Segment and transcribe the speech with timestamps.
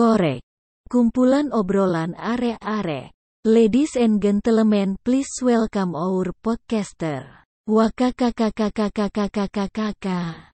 [0.00, 0.40] korek.
[0.88, 3.12] Kumpulan obrolan are-are.
[3.44, 7.44] Ladies and gentlemen, please welcome our podcaster.
[7.68, 10.48] Wakakakakakakakakakakaka.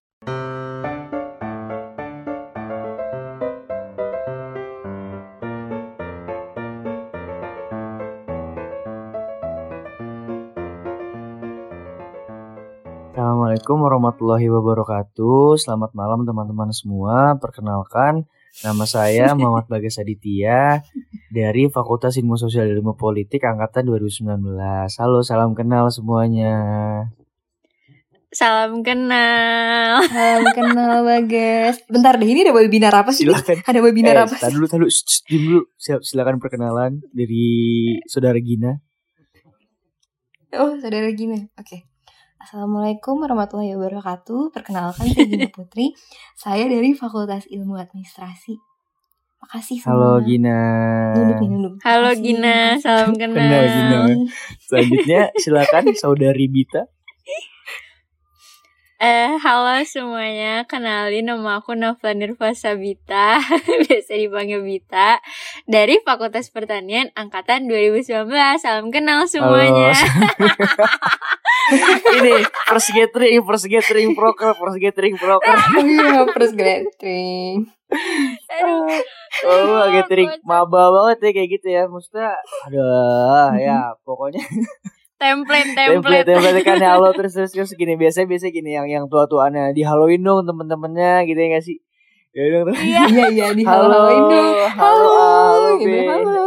[13.15, 15.55] Assalamualaikum warahmatullahi wabarakatuh.
[15.63, 17.39] Selamat malam teman-teman semua.
[17.39, 18.27] Perkenalkan,
[18.63, 20.81] nama saya Muhammad Bagas Aditya
[21.29, 24.57] dari Fakultas Ilmu Sosial dan Ilmu Politik angkatan 2019.
[24.97, 26.55] Halo, salam kenal semuanya.
[28.31, 30.05] Salam kenal.
[30.07, 31.81] Salam kenal Bagas.
[31.89, 33.25] Bentar deh, ini ada webinar apa sih?
[33.25, 33.65] Silakan.
[33.65, 34.53] Ada webinar Eh, apa sih?
[34.53, 35.61] dulu, tar dulu, Shh, shh, dulu.
[35.75, 37.49] Siap, silakan perkenalan dari
[38.05, 38.77] saudara Gina.
[40.53, 41.49] Oh, saudara Gina.
[41.57, 41.85] Oke.
[42.37, 44.53] Assalamualaikum warahmatullahi wabarakatuh.
[44.53, 45.97] Perkenalkan saya Gina Putri.
[46.37, 48.61] Saya dari Fakultas Ilmu Administrasi.
[49.41, 50.21] Makasih semua.
[50.21, 50.61] Halo Gina.
[51.17, 51.81] Nih, nunduk.
[51.81, 53.65] Halo Gina, salam Kenal, kenal.
[53.65, 54.01] Gina.
[54.61, 56.85] Selanjutnya silakan saudari Bita.
[58.97, 60.65] Eh, halo semuanya.
[60.65, 63.37] Kenalin nama aku Novla Nirva Sabita,
[63.85, 65.21] biasa dipanggil Bita,
[65.69, 68.25] dari Fakultas Pertanian angkatan 2019.
[68.57, 69.93] Salam kenal semuanya.
[72.17, 75.45] Ini first gathering, first gathering proker, first gathering proker.
[75.53, 77.69] Oh iya, first gathering.
[78.49, 78.97] Aduh.
[79.45, 80.49] Oh, gathering kocak.
[80.49, 81.85] maba banget ya kayak gitu ya.
[81.85, 82.33] Maksudnya
[82.65, 84.41] aduh ya pokoknya
[85.17, 86.27] template, template template.
[86.29, 89.81] template kan halo terus terus terus gini biasa biasa gini yang yang tua tuanya di
[89.81, 91.79] Halloween dong temen-temennya gitu ya gak sih?
[92.37, 92.69] Ya dong.
[92.69, 93.03] Iya.
[93.09, 94.37] Iya, iya, di Halo, halo Indo.
[94.37, 96.45] halo, Halo, halo, gitu, halo.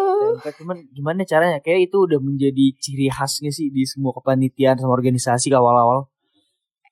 [0.62, 1.58] Cuman gimana caranya?
[1.66, 6.06] Kayak itu udah menjadi ciri khasnya sih di semua kepanitiaan sama organisasi awal-awal.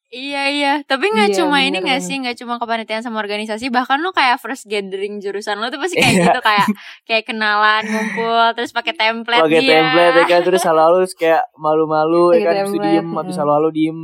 [0.08, 2.08] Iya iya, tapi nggak Iya, cuma ini bener nggak banget.
[2.08, 6.00] sih, nggak cuma kepanitiaan sama organisasi, bahkan lo kayak first gathering jurusan lo tuh pasti
[6.00, 6.24] kayak Iya.
[6.32, 6.68] gitu kayak
[7.04, 12.40] kayak kenalan, ngumpul, terus pakai template Pakai template ya kan terus terus kayak malu-malu ya
[12.40, 14.00] kan terus diem habis halo-halo diem.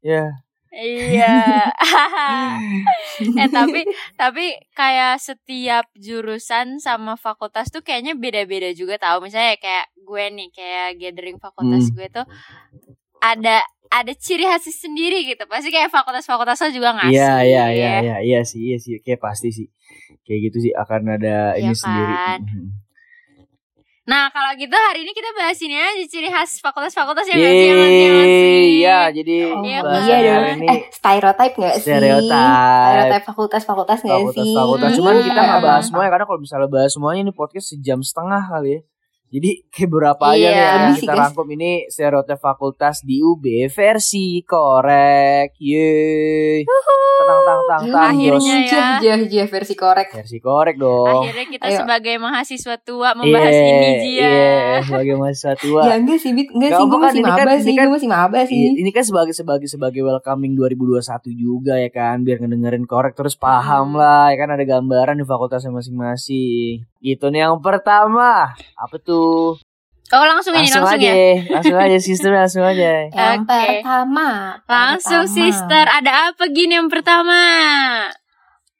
[0.00, 0.32] Ya.
[0.72, 1.36] Iya.
[3.40, 3.80] eh tapi
[4.16, 9.20] tapi kayak setiap jurusan sama fakultas tuh kayaknya beda-beda juga tau.
[9.20, 11.94] Misalnya kayak gue nih kayak gathering fakultas Hmm.
[12.00, 12.26] gue tuh
[13.18, 13.60] ada
[13.90, 15.42] ada ciri khas sendiri gitu.
[15.44, 17.12] Pasti kayak fakultas-fakultas lo juga ngasih.
[17.12, 19.66] Iya iya iya iya iya sih iya sih kayak pasti sih
[20.22, 22.14] kayak gitu sih akan ada ini Iya sendiri.
[22.14, 22.40] kan?
[22.42, 22.68] Mhm.
[24.04, 27.76] Nah kalau gitu hari ini kita bahas ini aja ciri khas fakultas-fakultas yang ngasih yang
[27.76, 28.64] ngasih yang ngasih.
[28.74, 29.92] Iya jadi Oh, Iya iya kan?
[30.24, 30.32] dong.
[30.38, 31.82] hari ini Eh, stereotype gak sih?
[31.84, 33.24] stereotype.
[33.26, 34.54] Fakultas-fakultas gak Fakultas sih?
[34.54, 35.66] fakultas Hmm, cuman kita nggak Iya.
[35.66, 38.80] bahas semuanya karena kalau misalnya bahas semuanya ini podcast sejam setengah kali ya.
[39.28, 40.48] Jadi kayak berapa aja Iya.
[40.48, 41.20] nih yang kita guys.
[41.22, 45.52] rangkum ini stereotip fakultas di UB versi korek.
[45.58, 46.64] Yeay.
[47.18, 48.68] Tang tang tang tang Akhirnya ya.
[48.68, 50.08] Jah, jah, jah, versi korek.
[50.12, 51.22] Versi korek dong.
[51.22, 51.78] Akhirnya kita Ayo.
[51.78, 54.22] sebagai mahasiswa tua membahas Iya, ini Jia.
[54.24, 55.80] Iya, sebagai mahasiswa tua.
[55.82, 56.48] Ya enggak sih, Bit.
[56.48, 57.74] Enggak Nggak, sih, gue masih ini kan- maba ini sih.
[57.74, 58.60] kan- Gue masih maba sih.
[58.74, 63.92] Ini kan sebagai sebagai sebagai welcoming 2021 juga ya kan, biar ngedengerin korek terus paham
[63.92, 63.98] Hmm.
[63.98, 66.86] lah, ya kan ada gambaran di fakultasnya masing-masing.
[66.98, 69.54] Gitu nih yang pertama, apa tuh?
[70.08, 71.32] Oh langsung, ini Langsung, langsung aja, ya.
[71.52, 72.90] langsung aja sistemnya langsung aja.
[73.12, 74.28] Yang pertama.
[74.64, 75.36] Langsung pertama.
[75.36, 77.40] sister, ada apa gini yang pertama?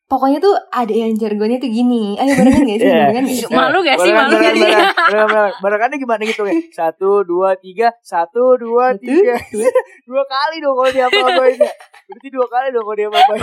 [0.08, 2.16] Pokoknya tuh ada yang jargonnya tuh gini.
[2.16, 2.88] Ayo barengan gak sih?
[2.88, 2.96] Iya.
[3.12, 3.44] Barengan gak sih?
[3.52, 4.12] Malu gak sih?
[4.16, 4.64] Malu gak sih?
[4.64, 5.52] barengan, barengan, barengan.
[5.60, 6.54] Barengannya gimana gitu ya?
[6.72, 9.36] Satu, dua, tiga, satu, dua, tiga.
[10.08, 11.72] dua kali dong kalau dia apa-apain ya.
[12.08, 13.42] Berarti dua kali dong kalau dia apa-apain.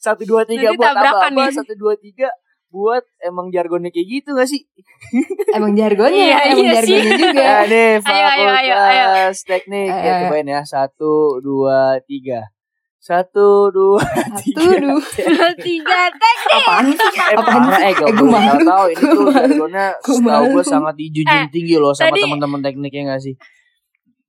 [0.00, 1.26] Satu, dua, tiga buat apa-apa.
[1.28, 1.52] nih.
[1.52, 2.32] Satu, dua, tiga
[2.70, 4.62] buat emang jargonnya kayak gitu gak sih?
[5.50, 6.94] Emang jargonnya, Iya, emang iya sih.
[6.94, 7.42] jargonnya juga.
[7.42, 9.06] Ya nih Ayo, ayo, ayo, ayo.
[9.36, 10.22] teknik ya Ayo, ayo.
[10.24, 12.46] cobain ya satu dua tiga
[12.96, 14.04] satu dua
[14.36, 15.00] Satu, dua.
[15.58, 16.52] Tiga teknik.
[16.54, 17.10] Apaan sih?
[17.16, 17.80] eh Apaan sih?
[17.80, 18.60] eh Eh, gak gue malu.
[18.62, 22.60] tahu ini tuh Gue jargonnya Gue setahu gue sangat dijunjung Eh, tinggi loh sama teman-teman
[22.60, 23.34] tekniknya gak sih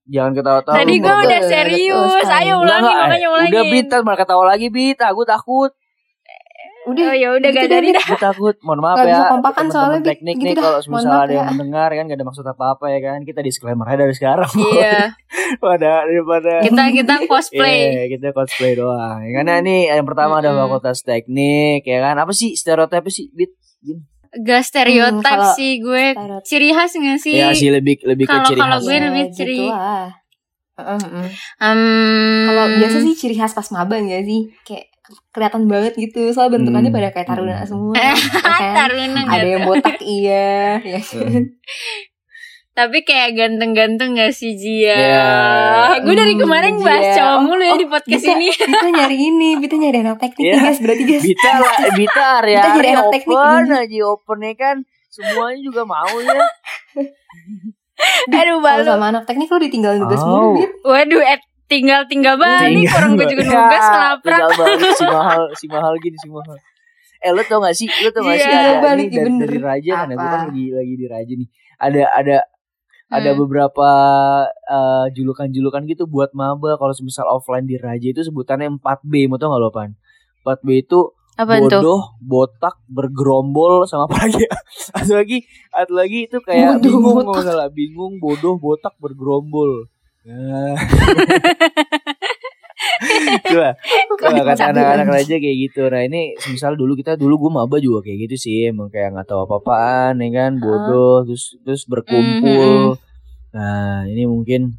[0.03, 2.25] jangan ketawa-tawa Tadi gue udah serius.
[2.25, 3.51] Ayo ulangin, eh, makanya ulangin.
[3.53, 5.71] udah bit malah ketawa lagi bit aku takut
[6.83, 7.03] Udah.
[7.03, 8.01] Oh ya udah Gitu gak dari dah.
[8.01, 11.29] aku takut mohon maaf Nggak ya bisa kompakan soalnya, teknik Gitu nih kalau misalnya ada
[11.31, 11.51] yang ya.
[11.51, 15.13] mendengar kan gak ada maksud apa-apa ya kan kita disclaimer aja dari sekarang Iya.
[15.63, 17.77] pada daripada Kita kita cosplay.
[17.87, 19.19] Iya, kita cosplay doang.
[19.19, 20.61] Ya, Karena ini yang pertama ada Mm-mm.
[20.63, 22.17] fakultas teknik, ya kan?
[22.17, 23.53] Apa sih stereotip sih, Bit?
[24.33, 26.05] Gak stereotype Hmm, sih gue.
[26.09, 26.45] stereotype.
[26.45, 27.35] Ciri khas gak sih?
[27.35, 30.07] Ya sih lebih lebih ke Kalau- ciri kalau gue Ya, lebih gitu ciri- lah.
[30.73, 31.27] Heeh, heeh.
[31.61, 34.49] Hmm, Kalau biasa sih ciri khas pas maba gak sih?
[34.63, 34.87] Kayak
[35.29, 36.29] kelihatan banget gitu.
[36.29, 36.97] Soal bentukannya Hmm.
[36.97, 37.65] pada kayak taruna Hmm.
[37.65, 37.93] semua.
[38.01, 38.13] Ya
[38.53, 38.73] kan?
[38.75, 41.45] Taruna Ada yang botak iya, ya Hmm.
[42.71, 44.95] Tapi kayak ganteng-ganteng gak sih Jia?
[44.95, 45.27] Ya.
[45.99, 47.15] Gue dari Hmm, kemarin bahas Jia.
[47.17, 48.47] cowok mulu ya Oh, di podcast Bita, ini.
[48.69, 50.53] Bita nyari ini, Bita nyari anak teknik Iya.
[50.53, 51.23] nih guys, berarti guys.
[51.25, 53.75] Bita lah, Bita area Kita jadi anak teknik open ini.
[53.77, 54.75] aja open ya kan.
[55.09, 56.39] Semuanya juga mau ya.
[58.31, 58.83] Aduh Kalau balu.
[58.83, 60.25] sama anak teknik lu ditinggal nugas Oh.
[60.25, 60.71] mulu, Bit.
[60.81, 61.39] Waduh, eh,
[61.71, 62.75] tinggal-tinggal banget nih.
[62.75, 63.55] Tinggal Kurang gue juga banget.
[63.55, 64.35] nugas Ya, ngelaprak.
[64.35, 66.57] Tinggal banget si mahal, si mahal gini, si mahal.
[67.17, 69.47] Eh lo tau gak sih, lo tau gak sih Iya, ada balik, ini dari, bener.
[69.47, 70.27] dari Raja kan, gue Apa?
[70.27, 71.49] kan lagi lagi di Raja nih.
[71.77, 72.37] Ada ada
[73.09, 73.39] ada Hmm.
[73.39, 73.89] beberapa
[74.49, 79.49] eh, julukan-julukan gitu buat maba kalau misal offline di Raja itu sebutannya 4B, mau tau
[79.49, 79.93] gak lo pan?
[80.41, 80.99] 4B itu
[81.33, 84.43] Apa bodoh, botak, bergerombol sama apa lagi?
[84.45, 84.51] ya?
[84.93, 85.37] Atau lagi,
[85.71, 87.43] atau lagi itu kayak Bodoh, bingung botak.
[87.45, 89.87] salah, bingung, bodoh, botak, bergerombol.
[93.41, 93.77] Coba,
[94.17, 95.81] coba kata anak-anak aja kayak gitu.
[95.89, 99.27] Nah ini misal dulu kita dulu gue maba juga kayak gitu sih, emang kayak nggak
[99.29, 102.97] tahu apa-apaan, ya kan, bodoh, terus terus berkumpul.
[103.53, 104.77] Nah ini mungkin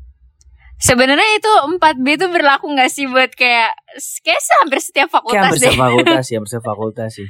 [0.83, 3.71] Sebenarnya itu 4B itu berlaku gak sih buat kayak
[4.03, 5.71] kayak hampir setiap kayak fakultas hampir deh.
[5.71, 7.29] setiap fakultas ya, hampir setiap fakultas sih.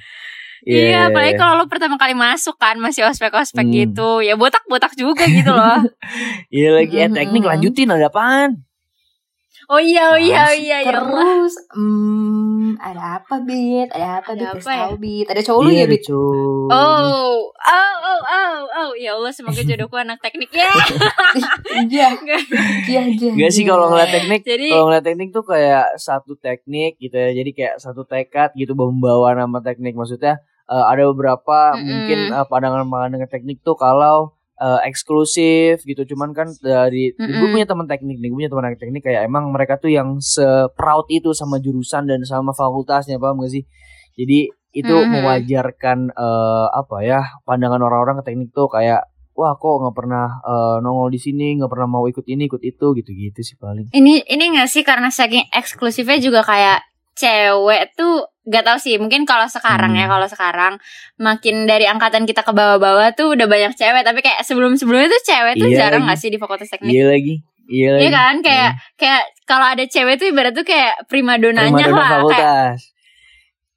[0.65, 3.75] Iya, apalagi kalau lo pertama kali masuk kan masih ospek-ospek Hmm.
[3.75, 4.11] gitu.
[4.21, 5.83] Ya botak-botak juga gitu loh.
[6.51, 7.13] Iya lagi Mm-mm.
[7.13, 8.63] teknik lanjutin ada apaan?
[9.65, 11.17] Oh iya, oh iya, oh iya, ya Allah.
[11.41, 13.89] Terus, hmm, ada apa, Bit?
[13.89, 14.43] Ada apa, Bit?
[14.43, 14.83] Ada Kasih apa ya?
[14.83, 15.27] tahu, Bit.
[15.27, 16.03] Ada cowok lu Iya, ya, Bit?
[16.05, 20.69] Oh, oh, oh, oh, oh, ya Allah semoga jodohku anak teknik ya.
[21.89, 22.09] Iya.
[22.85, 23.31] Iya, iya.
[23.35, 27.33] Gak sih kalau ngeliat teknik Jadi- Kalau ngeliat teknik tuh kayak satu teknik gitu ya
[27.33, 31.83] Jadi kayak satu tekad gitu Membawa nama teknik Maksudnya eh, ada beberapa Mm-mm.
[31.83, 37.51] mungkin eh, pandangan-pandangan teknik tuh Kalau eh, eksklusif gitu Cuman kan dari Gue Mm-mm.
[37.51, 41.33] punya teman teknik nih Gue punya teman teknik kayak emang mereka tuh yang Se-proud itu
[41.33, 43.65] sama jurusan Dan sama fakultasnya Paham gak sih
[44.15, 45.09] Jadi itu Mhm.
[45.13, 50.77] mewajarkan eh, Apa ya Pandangan orang-orang ke teknik tuh kayak Wah kok nggak pernah eh,
[50.79, 54.45] nongol di sini nggak pernah mau ikut ini ikut itu gitu-gitu sih paling Ini ini
[54.53, 56.85] gak sih karena saking eksklusifnya juga kayak
[57.17, 60.13] cewek tuh gak tau sih mungkin kalau sekarang ya Hmm.
[60.13, 60.75] kalau sekarang
[61.17, 65.55] makin dari angkatan kita ke bawah-bawah tuh udah banyak cewek tapi kayak sebelum-sebelumnya tuh cewek
[65.57, 66.09] tuh Iya jarang lagi.
[66.09, 67.35] gak sih di fakultas teknik Iya lagi.
[67.65, 68.03] Iya lagi.
[68.03, 72.19] Iya kan kayak kayak kalau ada cewek tuh ibarat tuh kayak primadonanya Primadona lah kayak
[72.19, 72.79] fakultas.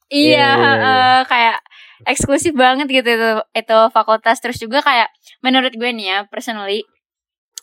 [0.08, 0.94] Iya, Iya, iya, iya.
[1.12, 1.58] eh, kayak
[2.06, 5.10] eksklusif banget gitu itu itu fakultas terus juga kayak
[5.40, 6.84] menurut gue nih ya personally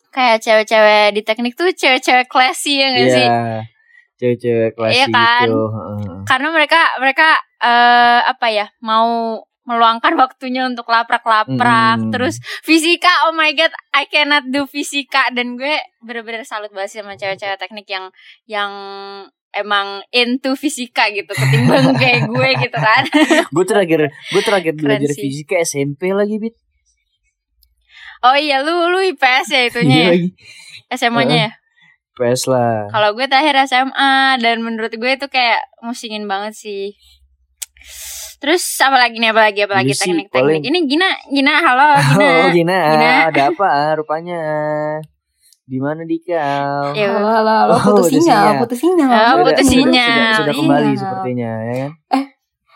[0.09, 3.11] kayak cewek-cewek di teknik tuh cewek-cewek classy ya gak Iya.
[3.11, 3.29] sih?
[4.23, 5.43] Cewek-cewek klasik Iya kan?
[5.45, 5.63] gitu.
[6.23, 7.29] Karena mereka mereka
[7.59, 12.11] eh apa ya mau meluangkan waktunya untuk laprak-laprak Mm.
[12.11, 17.15] terus fisika oh my god I cannot do fisika dan gue bener-bener salut banget sama
[17.15, 18.11] cewek-cewek teknik yang
[18.45, 18.73] yang
[19.53, 23.03] emang into fisika gitu ketimbang kayak gue gitu kan
[23.55, 25.23] Gue terakhir gue terakhir Keren belajar sih.
[25.25, 26.59] fisika SMP lagi bit.
[28.23, 30.29] oh iya lu lu IPS ya itunya Iya ya lagi.
[30.93, 31.51] SMA-nya ya
[32.13, 32.87] PS lah.
[32.89, 36.93] Kalau gue terakhir SMA dan menurut gue itu kayak musingin banget sih.
[38.37, 40.61] Terus apa lagi nih apa lagi apa lagi teknik-teknik.
[40.63, 42.27] Ini Gina, Gina halo Gina.
[42.43, 43.11] Oh Gina, Gina.
[43.29, 44.41] ada apa rupanya?
[45.63, 46.91] Di mana dikau?
[46.93, 47.73] Ya, Halo, halo, halo.
[47.73, 49.09] Oh, Putus udah sinyal, putus sinyal.
[49.09, 50.11] Oh, Sudah- putus sudah- sinyal.
[50.11, 50.61] Sudah, sudah Iya.
[50.61, 51.91] kembali sepertinya ya kan?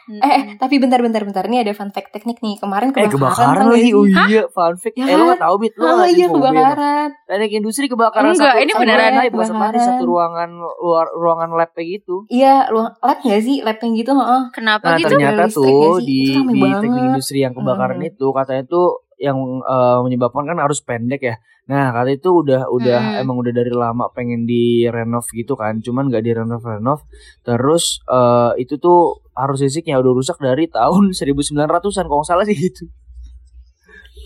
[0.06, 1.42] Eh, eh, tapi bentar, bentar, bentar.
[1.42, 2.62] Ini ada fun fact teknik nih.
[2.62, 3.90] Kemarin Eh kebakaran, kebakaran tau gak lagi.
[3.90, 4.94] Oh iya, fun fact.
[4.94, 5.30] Ya eh lo kan?
[5.34, 7.08] gak tau bit, lo Oh lagi iya, kebakaran.
[7.26, 9.10] Teknik industri kebakaran Enggak, satu, ini satu beneran.
[9.12, 9.98] lantai, bukan satu Kebakaran.
[10.00, 12.16] ruangan luar ruangan lab kayak gitu.
[12.28, 13.56] Iya, lu lab gak sih?
[13.60, 14.42] Lab yang gitu, heeh.
[14.54, 15.08] Kenapa Nah gitu?
[15.10, 15.66] ternyata tuh
[15.98, 16.18] di
[16.54, 18.06] di teknik industri yang kebakaran Hmm.
[18.06, 18.86] itu katanya tuh
[19.18, 21.34] yang eh, menyebabkan kan arus pendek ya.
[21.66, 23.20] Nah katanya itu udah udah Hmm.
[23.20, 27.02] emang udah dari lama pengen direnov gitu kan, cuman nggak direnov renov.
[27.42, 32.54] Terus eh, itu tuh arus listriknya udah rusak dari tahun 1900-an kalau nggak salah sih
[32.54, 32.86] gitu.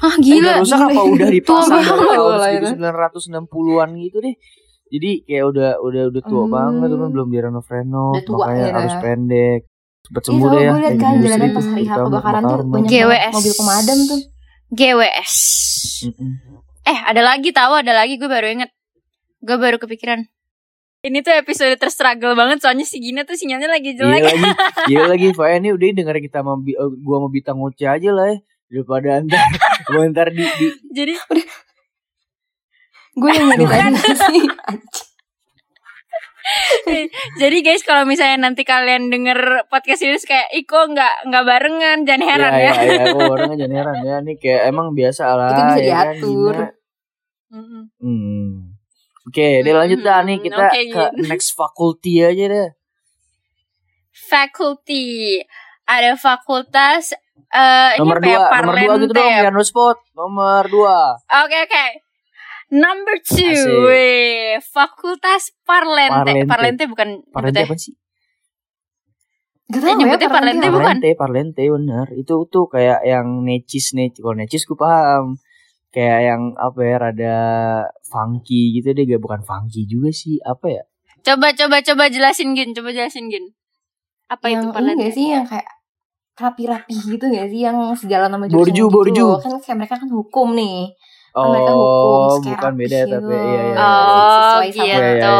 [0.00, 0.36] Eh, gila.
[0.38, 0.88] udah rusak gila.
[0.90, 2.66] apa udah dipasang dari tahun lah itu.
[2.74, 4.34] 1960-an gitu deh.
[4.90, 6.50] Jadi kayak udah udah udah tua Hmm.
[6.50, 8.74] banget cuman belum direnov renov, tua makanya ya.
[8.76, 9.60] arus pendek.
[10.00, 10.70] Cepet Iya, sembuh deh ya.
[10.70, 12.90] gue liat kan jalanan pas hari kebakaran tuh banyak
[13.30, 14.20] mobil pemadam tuh.
[14.70, 15.34] GWS.
[16.02, 16.32] Mm-mm.
[16.84, 18.70] Eh ada lagi tahu ada lagi gue baru inget.
[19.40, 20.24] Gue baru kepikiran.
[21.00, 24.20] Ini tuh episode terstruggle banget soalnya si Gina tuh sinyalnya lagi Iya jelek.
[24.20, 24.44] lagi,
[24.92, 25.26] iya lagi.
[25.32, 28.36] Pokoknya ini udah denger kita sama Bi- eh, gua mau bintang ngoceh aja lah ya.
[28.68, 29.40] Daripada ntar,
[29.88, 31.12] gua ntar di, di Jadi
[33.10, 34.44] Gue yang nyari tadi sih.
[37.40, 42.22] Jadi guys kalau misalnya nanti kalian denger podcast ini kayak Iko nggak nggak barengan jangan
[42.26, 42.60] heran ya.
[42.60, 44.16] ya, ya, ya, gua orang jangan heran ya.
[44.24, 45.50] Ini kayak emang biasa lah.
[45.52, 46.54] Itu bisa ya kan, diatur.
[47.50, 47.82] Mm-mm.
[47.98, 48.50] Hmm.
[49.26, 52.68] Oke, deh lanjut dah nih Hmm, kita oke, ke next faculty aja deh.
[54.10, 55.38] Faculty
[55.86, 57.14] ada fakultas
[57.50, 59.42] eh ini Nomor apa ya, dua, nomor dua gitu dong, Parlentep.
[59.42, 59.96] Piano Spot.
[60.14, 60.98] Nomor dua.
[61.46, 61.86] Oke oke.
[62.70, 63.50] Number two,
[63.90, 66.14] weh, Fakultas Parlente.
[66.14, 66.46] Parlente.
[66.46, 67.94] Parlente, bukan Parlente apa sih?
[69.70, 70.74] Gak tau ya nyebutnya Parlente apa?
[70.74, 70.86] bukan?
[70.98, 72.06] Parlente, parlente bener.
[72.14, 74.18] Itu tuh kayak yang necis necis.
[74.22, 75.38] Kalau necis gue paham.
[75.90, 77.36] Kayak yang apa ya rada
[78.06, 79.02] funky gitu deh.
[79.06, 80.38] Gak bukan funky juga sih.
[80.42, 80.82] Apa ya?
[81.26, 83.50] Coba, coba, coba jelasin Gin, coba jelasin Gin.
[84.30, 85.02] Apa yang itu Parlente?
[85.06, 85.66] gak sih yang kayak
[86.34, 89.12] rapi-rapi gitu gak sih yang sejalan sama Borju, jurusan borju.
[89.12, 89.38] gitu loh.
[89.42, 90.94] kan kayak mereka kan hukum nih
[91.32, 93.12] Mereka hukum, Oh, kayak bukan beda gitu.
[93.12, 93.76] tapi iya iya.
[93.76, 94.18] Oh,
[94.50, 94.82] Sesuai sama gitu.
[94.82, 95.30] Iya, iya, iya.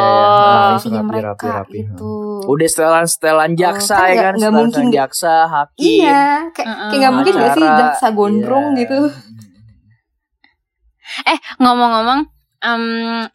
[0.71, 1.79] Rapi, mereka rapi, rapi.
[1.83, 5.83] gitu Udah setelan-setelan jaksa kan ya nggak- kan, setelan mungkin jaksa, hakim.
[5.83, 8.79] iya kayak nggak mungkin gak sih jaksa gondrong Iya.
[8.81, 8.99] gitu
[11.23, 12.21] Eh, ngomong-ngomong,
[12.61, 12.85] em,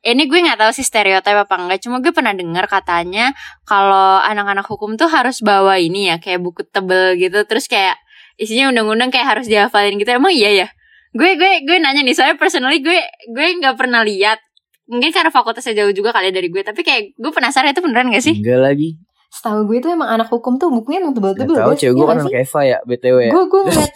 [0.02, 1.84] ini gue nggak tahu sih stereotip apa enggak.
[1.84, 6.64] Cuma gue pernah dengar katanya kalau anak-anak hukum tuh harus bawa ini ya, kayak buku
[6.66, 7.44] tebel gitu.
[7.44, 8.00] Terus kayak
[8.36, 10.08] isinya undang-undang kayak harus dihafalin gitu.
[10.10, 10.68] Emang iya ya?
[11.16, 13.00] Gue gue gue nanya nih, soalnya personally gue
[13.32, 14.38] gue nggak pernah lihat.
[14.86, 16.60] Mungkin karena fakultasnya jauh juga kali ya dari gue.
[16.60, 18.36] Tapi kayak gue penasaran itu beneran gak sih?
[18.38, 18.90] Enggak lagi.
[19.28, 22.06] setahu gue tuh emang anak hukum tuh bukunya emang Gak tebel-tebel tahu cewek Iya gue
[22.06, 22.44] kan nggak anak sih?
[22.48, 23.32] Eva ya, BTW ya.
[23.32, 23.94] gue gue ngeliat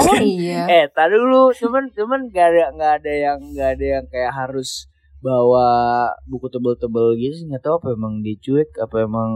[0.00, 4.04] oh iya Eh, tadi dulu, cuman cuman gak ada nggak ada yang nggak ada yang
[4.08, 4.88] kayak harus
[5.20, 5.68] bawa
[6.24, 9.30] buku tebel-tebel gitu sih nggak tahu apa emang dia cuek apa emang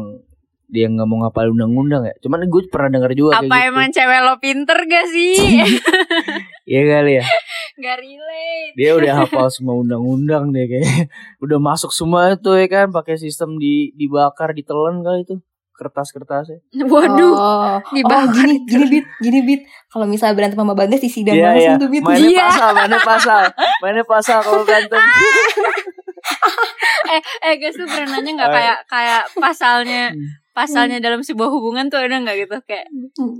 [0.66, 2.14] dia nggak mau ngapal undang-undang ya.
[2.18, 3.68] Cuman gue pernah dengar juga kayak Apa gitu.
[3.68, 5.34] emang cewek lo pinter gak sih?
[6.66, 7.24] Iya kali ya.
[7.76, 8.74] Gak relate.
[8.74, 11.06] dia udah hafal semua undang-undang deh kayaknya.
[11.44, 15.38] Udah masuk semua tuh ya kan pakai sistem di dibakar ditelan kali itu.
[15.72, 16.58] Kertas-kertasnya.
[16.82, 17.32] Waduh.
[17.32, 19.06] Oh, dibakar oh gini gini bit.
[19.20, 19.60] Gini bit.
[19.86, 22.02] Kalau misalnya berantem sama bagas di sidang Iya, langsung tuh bit.
[22.02, 22.46] Mainnya Iya.
[22.48, 23.42] pasal mainnya pasal.
[23.78, 24.98] Mainnya pasal kalau berantem.
[27.06, 30.26] Eh eh guys tuh pernah nanya nggak Oh, kayak kayak pasalnya Hmm.
[30.56, 32.56] Pasalnya dalam sebuah hubungan tuh ada nggak gitu?
[32.64, 32.88] Kayak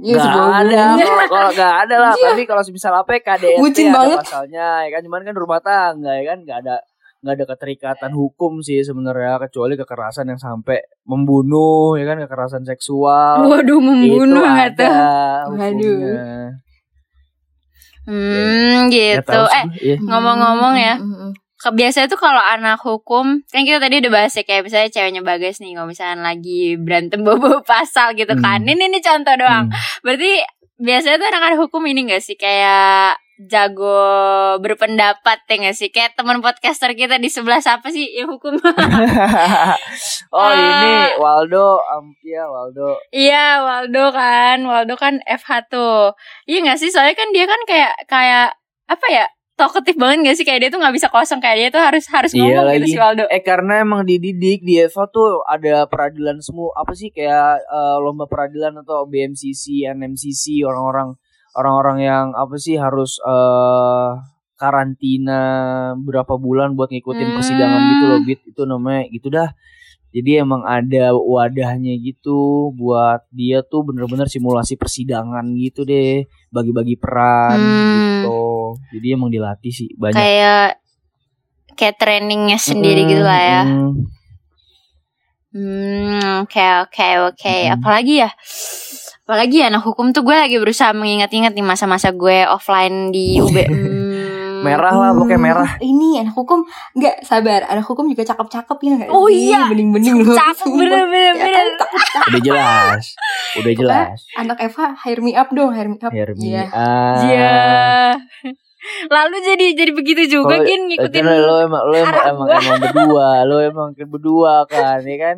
[0.04, 0.82] ya, Gak sebuah ada.
[1.26, 4.18] kalau nggak ada lah tapi kalau misal apa ya, KDRT Bucin ada banget.
[4.20, 5.00] pasalnya ya kan?
[5.02, 6.38] Cuman kan rumah tangga ya kan?
[6.44, 6.76] Nggak ada
[7.16, 12.20] nggak ada keterikatan hukum sih sebenarnya kecuali kekerasan yang sampai membunuh ya kan?
[12.20, 13.42] Kekerasan seksual.
[13.42, 14.92] Waduh membunuh itu nggak ada
[15.48, 15.98] Waduh.
[18.06, 19.26] hmm Nggak gitu.
[19.26, 19.96] tahu sih, eh iya.
[19.98, 20.94] ngomong-ngomong ya
[21.72, 25.56] biasanya tuh kalau anak hukum kan kita tadi udah bahas ya kayak misalnya ceweknya bagas
[25.58, 28.60] nih kalau misalnya lagi berantem bobo pasal gitu kan.
[28.64, 28.72] Hmm.
[28.76, 29.72] ini nih contoh doang.
[29.72, 29.76] Hmm.
[30.04, 30.44] berarti
[30.76, 32.36] biasanya tuh anak-anak hukum ini gak sih?
[32.36, 33.16] Kayak
[33.48, 33.96] jago
[34.60, 35.88] berpendapat ya gak sih?
[35.88, 38.60] Kayak teman podcaster kita di sebelah siapa sih yang hukum?
[40.36, 41.16] Oh ini Ah.
[41.16, 43.00] Waldo Ampia Waldo.
[43.12, 44.60] Iya Waldo kan.
[44.68, 46.12] Waldo kan FH tuh
[46.44, 46.92] Iya gak sih?
[46.92, 48.48] Soalnya kan dia kan kayak Kayak
[48.86, 49.24] Apa ya
[49.56, 52.30] Talkative banget gak sih Kayak dia tuh gak bisa kosong Kayak dia tuh harus harus
[52.30, 52.92] Iya ngomong gitu lagi.
[52.92, 57.64] si Waldo Eh karena emang dididik di Eva tuh ada peradilan semua apa sih kayak
[57.64, 61.16] eh, lomba peradilan atau BMCC, NMCC orang-orang
[61.52, 64.10] orang-orang yang apa sih harus eh
[64.56, 65.40] karantina
[65.98, 67.36] berapa bulan buat ngikutin Hmm.
[67.36, 69.48] persidangan gitu loh Bit itu namanya gitu dah.
[70.10, 77.58] Jadi emang ada wadahnya gitu buat dia tuh bener-bener simulasi persidangan gitu deh, bagi-bagi peran
[77.58, 77.94] Hmm.
[78.22, 78.42] gitu.
[78.96, 80.16] Jadi emang dilatih sih banyak.
[80.16, 80.68] Kayak
[81.76, 83.92] Kayak trainingnya sendiri Mm, gitu lah ya mm.
[85.52, 87.56] Hmm Oke oke oke.
[87.68, 88.30] Apalagi ya
[89.26, 93.56] Apalagi ya anak hukum tuh gue lagi berusaha mengingat-ingat nih masa-masa gue offline di UB.
[94.68, 95.70] Merah lah pokoknya Hmm, merah.
[95.78, 96.60] Ini anak hukum
[96.92, 97.60] nggak sabar.
[97.64, 99.48] Anak hukum juga cakep-cakep ya nggak Oh sih?
[99.48, 99.66] iya.
[99.66, 100.34] bening-bening loh.
[100.34, 100.76] Cakep sumpah.
[100.76, 101.34] bener-bener.
[101.36, 102.26] Ya kan, cakep-cakep.
[102.26, 103.04] Udah jelas.
[103.54, 104.18] Udah jelas.
[104.34, 106.10] Anak Eva hire me up dong, hire me up.
[106.10, 106.42] Hermi.
[106.44, 106.64] Iya.
[106.68, 107.14] Ah.
[107.22, 107.54] Iya.
[109.08, 112.78] Lalu jadi jadi begitu juga Kalau- Gin ngikutin Karena lo emang lo emang, emang, emang
[112.80, 115.36] berdua, lo emang berdua kan, ya kan?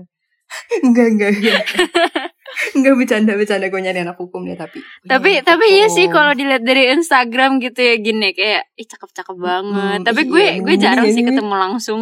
[0.79, 1.63] Enggak, enggak, enggak.
[2.77, 4.79] Enggak bercanda-bercanda gue nyari anak hukum deh tapi.
[5.07, 9.99] tapi tapi iya sih kalau dilihat dari Instagram gitu ya gini kayak ih cakep-cakep banget.
[10.03, 11.29] Hmm, tapi iya, gue gue ini, jarang sih ini.
[11.33, 12.01] ketemu langsung.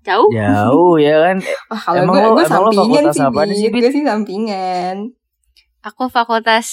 [0.00, 0.28] Jauh?
[0.32, 1.36] Jauh ya kan?
[1.68, 3.68] Wah, kalau Emang gue, lo- gue emang lo sampingan fakultas sih, apaan sih?
[3.68, 4.96] Gue sih sampingan.
[5.80, 6.66] Aku fakultas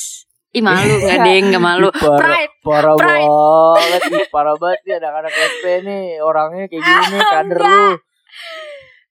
[0.55, 1.89] Ih malu gak deh gak malu.
[1.91, 2.53] Ih, parah, Pride.
[2.63, 3.27] parah Pride.
[3.27, 7.85] banget, parah banget nih anak-anak SP nih, orangnya kayak gini nih, kader lu.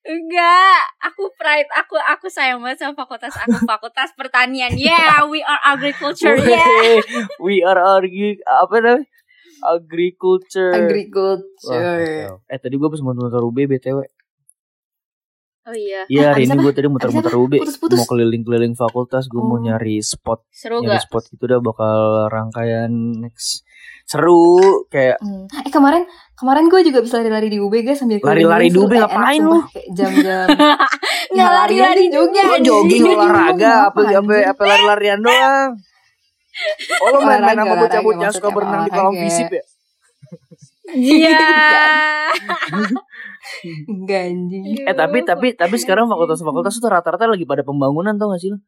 [0.07, 4.71] Enggak, aku pride, aku aku sayang banget sama fakultas aku fakultas pertanian.
[4.79, 6.39] Yeah, we are agriculture.
[6.39, 7.03] Yeah.
[7.43, 9.11] We are argue, apa namanya?
[9.67, 10.71] Agriculture.
[10.71, 12.39] Wah, Agriculture.
[12.39, 12.47] kacau.
[12.47, 14.01] eh tadi gue pas muter-muter UB BTW.
[15.67, 17.33] Oh iya, Iya hari abis ini gue tadi muter-muter?
[17.33, 17.53] UB.
[17.91, 19.59] Mau keliling-keliling fakultas Gue mau Oh.
[19.59, 21.03] nyari spot seru Nyari gak?
[21.03, 22.87] spot gitu dah bakal rangkaian
[23.19, 23.67] next
[24.05, 25.51] Seru Kayak Hmm.
[25.59, 28.89] Eh kemarin kemarin gue juga bisa lari-lari di UB guys sambil Lari-lari di UB.
[28.89, 29.59] Eh, ngapain lu?
[29.91, 30.47] jam-jam.
[31.35, 32.41] Nggak lari-lari juga.
[32.47, 32.63] Anjing.
[32.63, 34.47] jogging olahraga Apa apa anjing.
[34.47, 35.71] apa lari-larian doang
[36.97, 39.63] Oh lo main-main sama bocah-bocah suka berenang di kolam visip ya
[40.87, 41.43] Iya.
[43.91, 44.65] Enggak anjing.
[44.87, 48.59] Eh tapi tapi tapi sekarang fakultas-fakultas tuh rata-rata lagi pada pembangunan tau gak sih lo?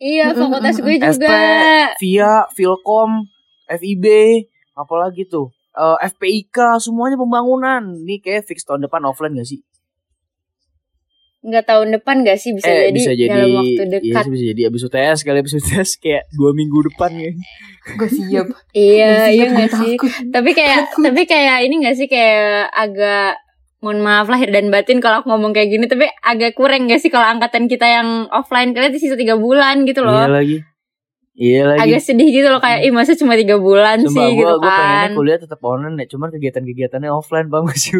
[0.00, 1.92] Iya, fakultas gue SP, juga.
[2.00, 3.28] VIA, Filkom,
[3.68, 4.06] FIB,
[4.72, 5.52] apalagi tuh.
[5.76, 7.84] Eh, FPIK semuanya pembangunan.
[8.00, 9.60] Ini kayak fix tahun depan offline gak sih?
[11.40, 14.22] Nggak tahun depan gak sih bisa eh jadi bisa jadi dalam waktu Iya dekat.
[14.22, 17.32] sih bisa jadi abis UTS kali abis UTS kayak dua minggu depan ya.
[17.90, 18.46] Gue siap.
[18.70, 19.94] Iya, iya siap, gua sih.
[19.96, 20.10] takut.
[20.28, 21.02] Tapi kayak Takut.
[21.02, 23.40] tapi kayak ini nggak sih kayak agak
[23.78, 27.08] mohon maaf lahir dan batin kalau aku ngomong kayak gini tapi agak kurang gak sih
[27.08, 30.56] kalau angkatan kita yang offline kalian sisa tiga bulan gitu Iya loh lagi.
[31.32, 31.80] Iya lagi.
[31.88, 35.00] agak sedih gitu loh kayak ih masa cuma tiga bulan Sumpah sih gitu gue pengennya
[35.00, 37.96] kan kuliah tetap online ya, cuman kegiatan-kegiatannya offline bang gak sih?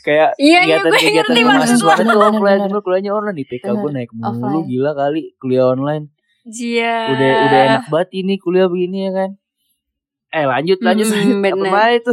[0.00, 4.28] Kayak Iya, iya, gue ngerti mahasiswa itu offline, cuma kuliahnya online IPK gue naik mulu
[4.28, 4.64] offline.
[4.66, 6.12] gila kali kuliah online.
[6.44, 9.30] Iya Udah udah enak banget ini kuliah begini ya kan.
[10.30, 11.06] Eh lanjut lanjut
[11.40, 11.56] bener.
[11.66, 12.12] apa itu?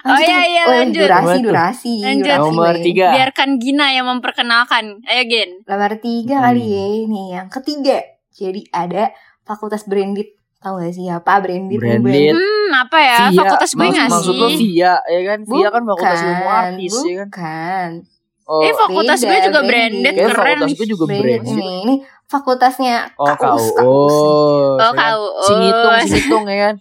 [0.00, 1.04] Oh, iya, iya, Oh, lanjut.
[1.04, 1.44] Durasi, tuh?
[1.44, 1.94] durasi.
[2.00, 2.24] Lanjut.
[2.24, 3.06] durasi, Nomor tiga.
[3.12, 6.44] biarkan Gina yang memperkenalkan ayo Gen Nomor tiga Hmm.
[6.46, 6.84] kali ya.
[7.04, 7.98] Nih yang ketiga.
[8.30, 9.10] Jadi ada
[9.42, 10.37] fakultas branded.
[10.58, 11.70] Tahu gak sih apa branded?
[11.70, 12.34] nih, Branded.
[12.34, 15.38] hmm apa ya Via, fakultas gue maksud, nggak maksud lo sih Via ya kan?
[15.46, 17.28] Via kan fakultas ilmu Bukan, artis ya kan?
[17.30, 17.88] Bukan.
[18.44, 19.68] Oh, eh fakultas beda, gue juga branded.
[19.68, 21.52] branded kayak keren fakultas gue juga Branded branded.
[21.54, 21.70] ini.
[21.78, 21.94] Ini
[22.26, 23.64] fakultasnya Oh KUS.
[23.70, 23.86] KU.
[23.86, 24.96] oh ya kan?
[24.96, 26.74] kau Singitung, Singitung ya kan?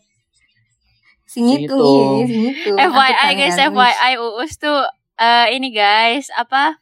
[1.28, 2.16] Singitung, Singitung.
[2.18, 2.78] iya, Singitung.
[2.80, 4.80] FYI guys, kan, FYI UUS tuh
[5.18, 6.80] eh, ini guys, apa?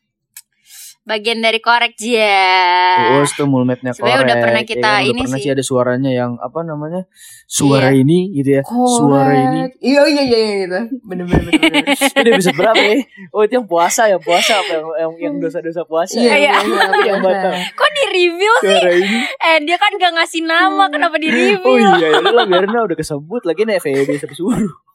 [1.05, 3.13] Bagian dari korek ya.
[3.13, 4.97] Uus tuh mulmetnya Sebenarnya udah korek, pernah ya kita kan?
[4.97, 5.43] Udah ini pernah sih.
[5.43, 7.01] sih ada suaranya yang apa namanya
[7.45, 8.01] suara Iya.
[8.01, 8.89] ini gitu ya Korek.
[8.91, 10.79] suara ini Iya iya iya iya, gitu.
[11.03, 11.62] Bener bener bener.
[11.62, 11.85] bener.
[12.17, 12.95] itu episode berapa ya
[13.29, 16.35] oh itu yang puasa ya puasa apa yang yang, yang dosa-dosa puasa Iya ya?
[16.35, 16.53] Iya.
[16.57, 17.03] iya iya.
[17.05, 18.74] yang batang Kok di review sih?
[18.74, 21.62] suara ini Eh dia kan gak ngasih nama, kenapa di review?
[21.62, 24.94] oh iya ya udah biarin lah udah kesebut lagi nih FEB sampai suruh Oh,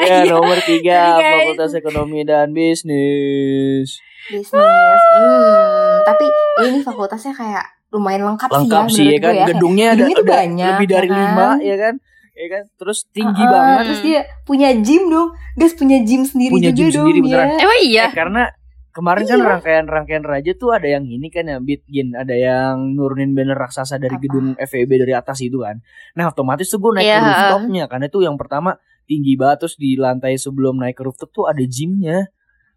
[0.00, 0.30] ya iya.
[0.30, 1.18] nomor tiga.
[1.18, 5.00] Fakultas Ekonomi dan Bisnis Bisnis.
[5.16, 6.26] Hmm, tapi
[6.62, 9.46] ini fakultasnya kayak lumayan lengkap, lengkap sih sih ya, ya menurut kan ya.
[9.50, 11.18] gedungnya ada, ada banyak, lebih dari ya kan?
[11.18, 11.94] lima ya kan
[12.30, 15.28] ya kan terus tinggi Heeh, banget Terus dia punya gym dong.
[15.52, 17.24] Guys punya gym sendiri Punya juga gym dong sendiri, dia.
[17.26, 17.48] beneran.
[17.58, 18.04] Emang iya?
[18.06, 18.42] Eh, karena
[18.90, 19.46] kemarin kan Iya.
[19.50, 24.18] rangkaian-rangkaian raja tuh ada yang ini kan ya Bitgin ada yang nurunin banner raksasa dari
[24.18, 24.22] Apa?
[24.24, 25.78] gedung FEB dari atas itu kan
[26.10, 27.14] nah otomatis tuh gue naik Iya.
[27.14, 28.70] ke rooftopnya karena itu yang pertama
[29.10, 29.66] tinggi banget.
[29.66, 32.30] Terus di lantai sebelum naik ke rooftop tuh ada gymnya.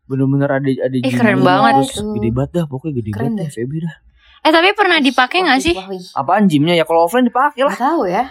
[0.03, 1.13] Bener-bener ada ada Ih, gymnya.
[1.13, 1.73] keren banget.
[1.79, 3.45] terus gede banget dah pokoknya gede Keren banget deh.
[3.45, 3.95] deh FEB dah.
[4.43, 5.75] Eh tapi pernah dipakai Wah, gak sih?
[6.11, 6.73] apaan gymnya?
[6.73, 7.71] Ya kalau offline dipakai lah.
[7.71, 8.25] Nggak tahu ya.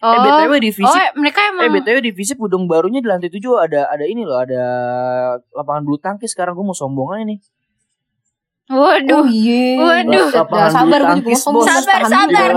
[0.00, 1.10] Oh, eh btw di oh visip.
[1.16, 3.56] mereka eh emang btw di visip gedung barunya di lantai tujuh.
[3.56, 4.62] Ada ada ini loh ada
[5.50, 6.32] lapangan bulu tangkis.
[6.32, 7.40] Sekarang gue mau sombong aja nih
[8.64, 9.76] Waduh Oh iya.
[9.76, 10.28] Waduh.
[10.72, 11.64] Sabar bulu gue juga.
[11.68, 12.50] Sabar, sabar.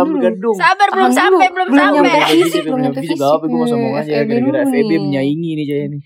[0.56, 3.18] Sabar belum sampai belum Belum sampai nyampe fisik, Fisip, belum nyampe fisik.
[3.20, 5.00] gak apa gue mau sombong aja gara-gara FEB nih.
[5.04, 6.02] menyaingi nih saya nih.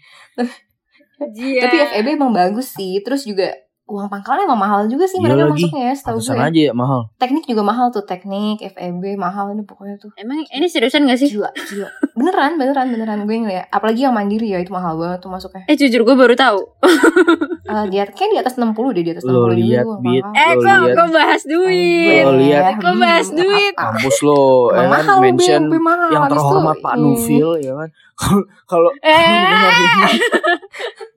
[1.62, 2.98] Tapi FEB emang bagus sih.
[3.06, 3.54] Terus juga
[3.92, 5.52] uang pangkalnya emang mahal juga sih Iya mereka lagi.
[5.60, 6.48] masuknya ya setahu Pantesan gue.
[6.48, 10.10] aja ya mahal Teknik juga mahal tuh, teknik FEB mahal nih pokoknya tuh.
[10.16, 11.28] Emang ini seriusan gak sih?
[11.30, 11.88] Gila, gila.
[12.14, 13.66] Beneran, beneran, beneran gue ngeliat.
[13.68, 15.62] Apalagi yang mandiri ya itu mahal banget tuh masuknya.
[15.66, 16.60] Eh jujur gue baru tahu.
[17.64, 20.22] Eh dia kayak di atas 60 deh, di atas 60 Lo juga lihat, uang Bit.
[20.24, 20.36] pangkal.
[20.36, 20.94] Eh Lo kok lihat.
[20.94, 22.22] kok bahas duit?
[22.22, 22.62] Lo lihat.
[22.76, 23.72] Kok bahas Hmm, duit?
[23.72, 23.90] apa-apa.
[23.94, 26.10] kampus lo Emang ya kan mahal mention BMB mahal.
[26.10, 26.94] yang Habis terhormat Pak.
[26.98, 27.90] Nufil ya kan
[28.68, 29.16] kalau Eh,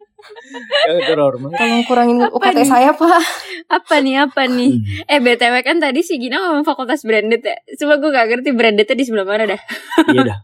[1.04, 2.66] terhormat Tolong kurangin Apa UKT nih?
[2.66, 3.22] saya, Pak.
[3.66, 4.72] apa nih apa nih?
[5.07, 7.57] Eh BTW kan tadi si Gina ngomong fakultas branded ya.
[7.74, 9.61] Cuma gue gak ngerti brandednya di sebelah mana dah.
[10.07, 10.38] iya dah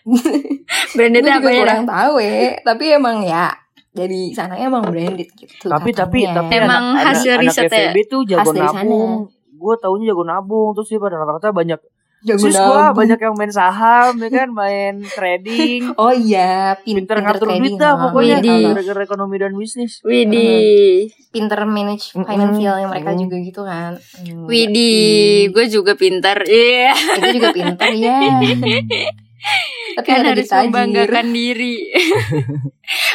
[0.00, 0.22] Gue
[0.94, 1.58] Brandednya apa ya dah?
[1.60, 3.50] kurang tahu ya, tapi emang ya
[3.90, 5.66] jadi sana emang branded gitu.
[5.66, 6.34] tapi tapi katanya.
[6.40, 7.78] tapi Emang anak, hasil anak, riset anak ya?
[7.88, 9.12] FEB tuh jago nabung
[9.54, 11.78] gue taunya jago nabung terus dia pada rata-rata banyak
[12.24, 12.96] Jago siswa nabung.
[12.96, 17.62] banyak yang main saham ya kan main trading Oh iya, pin, pinter pinter, ngatur trading.
[17.62, 17.96] duit dah ah.
[18.02, 21.12] pokoknya gara-gara ekonomi dan bisnis Widih.
[21.34, 22.24] Pinter manage Mm-mm.
[22.24, 23.18] financialnya mereka Mm.
[23.20, 23.92] juga gitu kan.
[24.16, 26.40] Hmm, Widih, gue juga pintar.
[26.42, 26.94] Iya.
[26.94, 28.18] Itu juga pinter ya.
[29.94, 30.64] Tapi Kan ada harus ditajir.
[30.66, 31.76] membanggakan diri.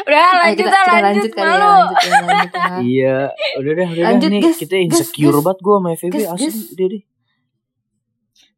[0.02, 1.66] Udah Ayo lanjut kita, lah kita lanjut, kali ya, malu.
[1.66, 2.68] lanjut ya, lanjut ya.
[2.80, 3.18] iya
[3.56, 5.44] udah deh udah Lanjut, deh nih gas, kita insecure gas.
[5.44, 7.02] banget gue sama FEB asli udah deh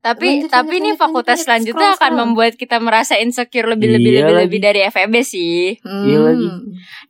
[0.02, 3.70] Tapi Lanjut, tapi lanjut, ini lanjut, fakultas lanjut, selanjutnya scroll, akan membuat kita merasa insecure
[3.70, 4.44] lebih lebih Iya lebih lagi.
[4.44, 5.78] lebih dari FEB sih.
[5.80, 6.48] Iya lagi.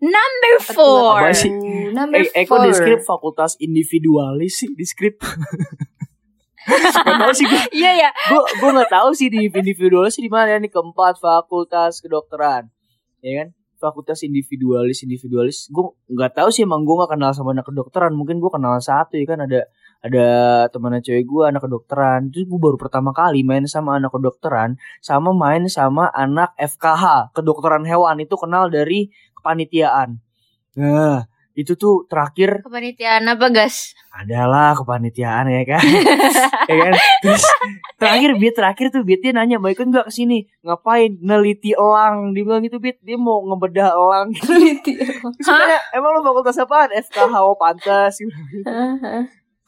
[0.02, 1.16] Number four.
[1.18, 1.52] Apa sih?
[1.90, 2.60] Number Eh, four.
[2.62, 5.24] di skrip fakultas individualis sih di skrip
[6.62, 8.10] Gak tau sih gue Iya ya.
[8.12, 12.70] gue gue nggak tahu sih di individualis di mana nih keempat fakultas kedokteran
[13.20, 17.66] ya kan fakultas individualis individualis gue nggak tahu sih emang gue nggak kenal sama anak
[17.66, 19.66] kedokteran mungkin gue kenal satu ya kan ada
[20.02, 20.28] ada
[20.74, 22.34] temannya cewek gue anak kedokteran.
[22.34, 27.86] Terus gue baru pertama kali main sama anak kedokteran sama main sama anak FKH kedokteran
[27.86, 28.18] hewan.
[28.18, 30.18] Itu kenal dari kepanitiaan.
[30.82, 32.66] Nah itu tuh terakhir.
[32.66, 33.94] Kepanitiaan apa gas?
[34.12, 35.84] adalah kepanitiaan ya kan?
[36.72, 36.94] Ya kan?
[37.26, 37.44] Terus
[38.00, 40.48] terakhir Bit terakhir tuh Bit dia nanya mau ikut nggak ke sini?
[40.64, 41.20] Ngapain?
[41.20, 42.32] Neliti elang.
[42.32, 43.04] Dia bilang gitu Bit.
[43.04, 44.32] Dia mau ngebedah elang.
[44.32, 46.96] Gue tanya, emang lo fakultas apaan?
[46.96, 48.24] FKH oh pantas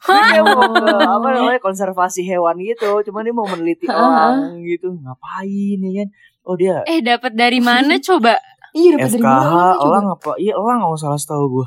[0.04, 3.00] Dia mau ke, apa namanya konservasi hewan gitu.
[3.08, 4.92] Cuman dia mau meneliti elang gitu.
[5.00, 6.08] Ngapain ya kan?
[6.44, 8.36] Oh dia Eh dapat dari mana coba?
[8.76, 9.84] Iya dapat dari mana coba?
[9.88, 11.66] elang apa iya elang nggak salah setahu gue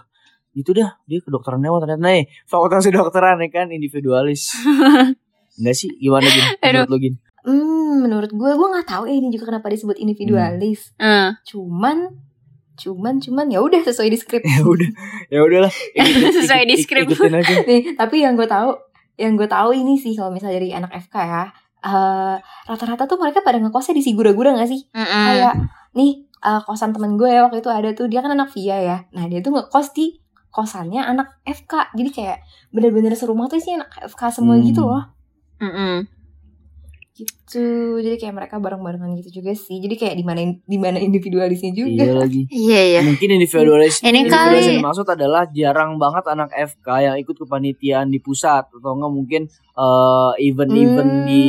[0.57, 2.01] itu dah dia kedokteran hewan ternyata.
[2.01, 3.69] Nih fakultas kedokteran ya kan?
[3.69, 4.57] Individualis.
[5.57, 5.89] Enggak sih?
[5.97, 6.45] Gimana gin?
[6.61, 7.15] Menurut lo gin?
[7.47, 10.91] Hmm, menurut gue, gue nggak tahu ya ini juga kenapa disebut individualis.
[10.99, 12.11] Eh, Cuman,
[12.77, 14.43] cuman, cuman ya udah sesuai di skrip.
[14.47, 14.89] ya udah
[15.27, 15.73] ya udahlah
[16.37, 17.07] Sesuai di ikut- skrip.
[17.69, 18.77] Nih, tapi yang gue tahu,
[19.15, 21.43] yang gue tahu ini sih kalau misalnya dari anak FK ya,
[21.79, 24.85] eh, rata-rata tuh mereka pada ngekosnya di Sigura-gura gak sih?
[24.87, 25.25] mm-mm.
[25.25, 25.53] Kayak
[25.91, 28.97] nih eh, kosan temen gue ya waktu itu ada tuh dia kan anak via ya.
[29.09, 31.93] Nah dia tuh ngekos di kosannya anak FK.
[31.93, 32.37] Jadi kayak
[32.69, 34.63] bener-bener serumah tuh sih anak FK semua Hmm.
[34.63, 35.03] gitu loh.
[35.57, 36.05] Mm-mm.
[37.17, 37.65] Gitu.
[37.97, 39.77] Jadi kayak mereka bareng-barengan gitu juga sih.
[39.77, 41.97] Jadi kayak di mana di mana individualisnya juga.
[41.97, 42.99] iya lagi Iya iya.
[43.01, 48.07] mungkin individualis Ini individualis kali- yang dimaksud adalah jarang banget anak FK yang ikut kepanitiaan
[48.07, 51.25] di pusat atau enggak mungkin eh, event-event Hmm.
[51.25, 51.43] di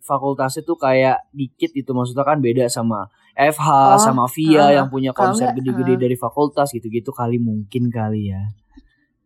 [0.00, 4.88] fakultas itu kayak dikit itu maksudnya kan beda sama FH Oh, sama VIA ah, yang
[4.88, 6.00] punya konser enggak, gede-gede ah.
[6.02, 8.42] dari fakultas gitu-gitu kali mungkin kali ya.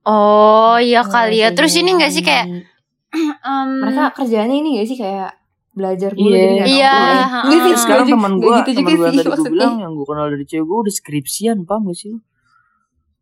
[0.03, 1.51] Oh iya Oh, kali ya.
[1.51, 2.47] Terus ini gak sih kayak
[3.43, 5.35] em, mereka kerjaannya ini gak sih kayak
[5.81, 6.37] belajar dulu Iya.
[6.37, 7.01] jadi nggak Iya, ya?
[7.01, 9.93] sih, Terus nggak Sekarang teman gue, gitu teman juga gue sih tadi gue bilang yang
[9.93, 12.19] gue kenal dari cewek gue udah skripsian, paham gak sih lu?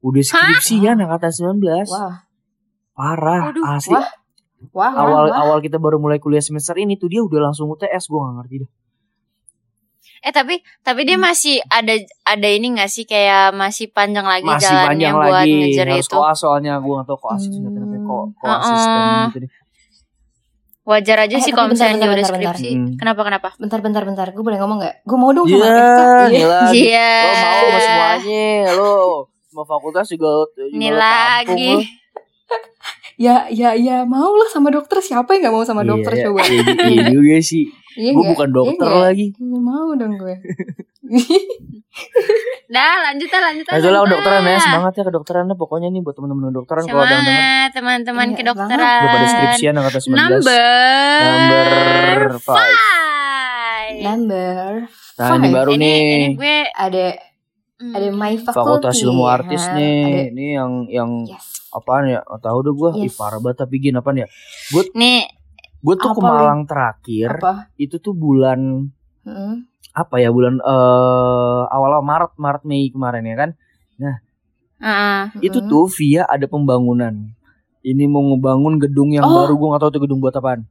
[0.01, 1.87] Udah skripsian angkatan 19.
[1.87, 2.15] Wah,
[2.93, 3.95] Parah, Waduh, asli.
[3.95, 4.11] wah.
[4.73, 8.05] wah, awal wah, awal kita baru mulai kuliah semester ini tuh dia udah langsung UTS,
[8.05, 8.71] gue gak ngerti dah.
[10.19, 11.95] Eh tapi tapi dia masih ada
[12.25, 16.03] ada ini gak sih kayak masih panjang lagi Masih jalannya panjang buat lagi, ngejar harus
[16.05, 16.11] itu.
[16.13, 17.71] koas soalnya gue gak tau koas Hmm.
[17.71, 18.59] namanya ko, ko Uh-uh.
[18.59, 19.51] asisten gitu deh.
[20.89, 22.71] Wajar aja Eh, sih kalau bentar, misalnya dia bentar, udah bentar, skripsi.
[22.73, 22.97] bentar.
[22.97, 23.49] Kenapa kenapa?
[23.55, 24.27] Bentar, bentar, bentar.
[24.33, 24.95] Gue boleh ngomong gak?
[25.05, 25.69] Gue mau dong Iya, sama.
[26.25, 26.47] Iya.
[26.49, 26.81] lagi.
[26.81, 27.11] Iya.
[27.13, 28.93] Lo mau sama semuanya, lo
[29.51, 31.69] mau fakultas juga, juga Ini tampung lagi.
[31.71, 31.81] lo.
[33.19, 35.03] Ya, ya, ya mau lah sama dokter.
[35.03, 36.41] Siapa yang gak mau sama dokter Iya, coba?
[36.41, 37.67] Iya, iya juga sih.
[37.99, 39.03] Iya gue bukan Iya dokter nggak?
[39.03, 39.27] lagi.
[39.35, 40.35] Iya, mau dong gue.
[42.69, 43.75] Dah lanjut lah lanjut lah.
[43.75, 48.27] Nah, kedokteran ya, semangat ya kedokterannya pokoknya nih buat teman-teman kedokteran kalau ada Semangat teman-teman
[48.29, 49.01] Iya, kedokteran.
[49.03, 50.15] udah pada skripsian angkatan 19.
[50.15, 50.39] Number
[51.19, 52.77] Number five.
[52.77, 53.99] five.
[53.99, 54.63] Number
[55.19, 55.99] Nah, ini baru ini, nih.
[56.15, 57.07] ini gue Ada
[57.83, 58.55] hmm, ada my faculty.
[58.55, 59.99] Fakultas ilmu ya artis nih.
[59.99, 61.45] Ada, Ini yang yang yes.
[61.69, 62.21] apaan ya?
[62.23, 62.91] Tahu deh gue.
[63.03, 63.19] Yes.
[63.19, 64.29] parah banget tapi gini apaan ya?
[64.95, 65.27] nih
[65.79, 66.29] Gue tuh ke Apa?
[66.29, 67.53] Malang terakhir Apa?
[67.77, 68.91] itu tuh bulan
[69.23, 69.69] Hmm.
[69.93, 70.31] apa ya?
[70.31, 73.51] Bulan eh awal Maret Maret Mei kemarin ya kan?
[74.79, 75.69] uh, Itu Mm-mm.
[75.69, 77.35] tuh via ada pembangunan.
[77.81, 79.45] Ini mau ngebangun gedung yang Oh.
[79.45, 80.67] baru gue gak tahu tuh gedung buat apaan.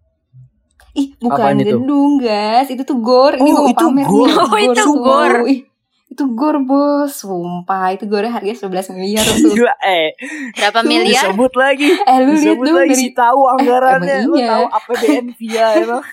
[0.93, 1.77] Ih, Apaan bukan itu?
[1.77, 2.67] gedung, guys.
[2.67, 3.33] Itu tuh gor.
[3.33, 4.05] Ini Oh, gue itu pamer.
[4.05, 4.27] gor.
[4.27, 4.33] nih.
[4.49, 5.33] Oh, itu gor.
[5.45, 5.59] Ih,
[6.07, 7.23] itu gor, bos.
[7.23, 9.53] Sumpah, itu gornya harganya 11 miliar tuh.
[9.53, 10.15] Gila, eh
[10.55, 11.31] berapa miliar?
[11.31, 11.89] disebut lagi.
[11.93, 14.15] Eh, lu lihat dong lagi dari si tahu anggarannya.
[14.23, 14.47] emang Lu iya.
[14.49, 16.03] tahu APBN via emang.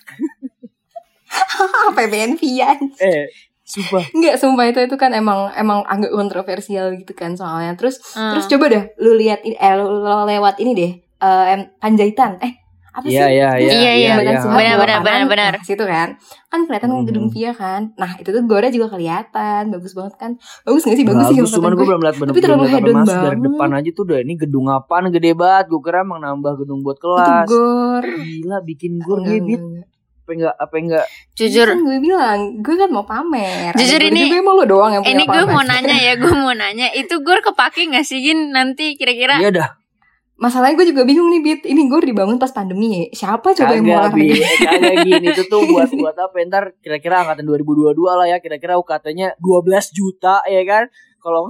[1.96, 2.78] PBN Vian.
[3.00, 3.26] Eh,
[3.64, 4.04] sumpah.
[4.14, 7.74] Enggak, sumpah itu itu kan emang emang agak kontroversial gitu kan soalnya.
[7.74, 8.37] Terus Hmm.
[8.37, 10.92] terus coba dah lu lihat ini eh lu, lu lewat ini deh.
[11.18, 12.38] Eh em, Panjaitan.
[12.42, 12.52] Eh,
[12.94, 13.12] apa sih?
[13.12, 13.72] Iya, iya, iya.
[13.74, 14.12] Iya, iya.
[14.38, 15.52] Suhat Benar, benar, benar, benar.
[15.52, 16.14] Nah, situ kan.
[16.46, 17.04] Kan kelihatan Mhm.
[17.04, 17.90] gedung Via kan.
[17.94, 19.62] Nah, itu tuh gornya juga kelihatan.
[19.68, 20.30] Bagus banget kan.
[20.62, 21.02] Bagus gak sih?
[21.02, 23.11] Bagus, sih Bagus, kalau cuman gue belum lihat bener Tapi terlalu belum lihat hedon masuk
[23.12, 23.44] dari banget.
[23.44, 25.64] depan aja tuh udah ini gedung apaan gede banget.
[25.66, 27.46] Gue kira emang nambah gedung buat Itu kelas.
[27.46, 28.04] gor.
[28.07, 29.59] Gila bikin gue Enggak, bit.
[29.59, 29.87] enggak, enggak.
[30.24, 33.72] Apa enggak apa enggak Jujur, Kan gue bilang, gue kan mau pamer.
[33.74, 36.33] Jujur gor ini- juga emang lu doang yang punya ini gue mau nanya ya, gue
[36.33, 39.37] mau nanya, itu gue kepake gak sih Gin nanti kira-kira?
[39.37, 39.68] Iya dah.
[40.35, 41.61] Masalahnya gue juga bingung nih, Bit.
[41.62, 43.03] Ini gor dibangun pas pandemi ya.
[43.14, 44.18] Siapa coba yang mau olahraga?
[44.66, 49.38] Kagak gini itu tuh buat buat apa ntar kira-kira angkatan 2022 lah ya kira-kira UKT-nya
[49.38, 50.85] 12 juta ya kan.
[51.23, 51.47] Kalau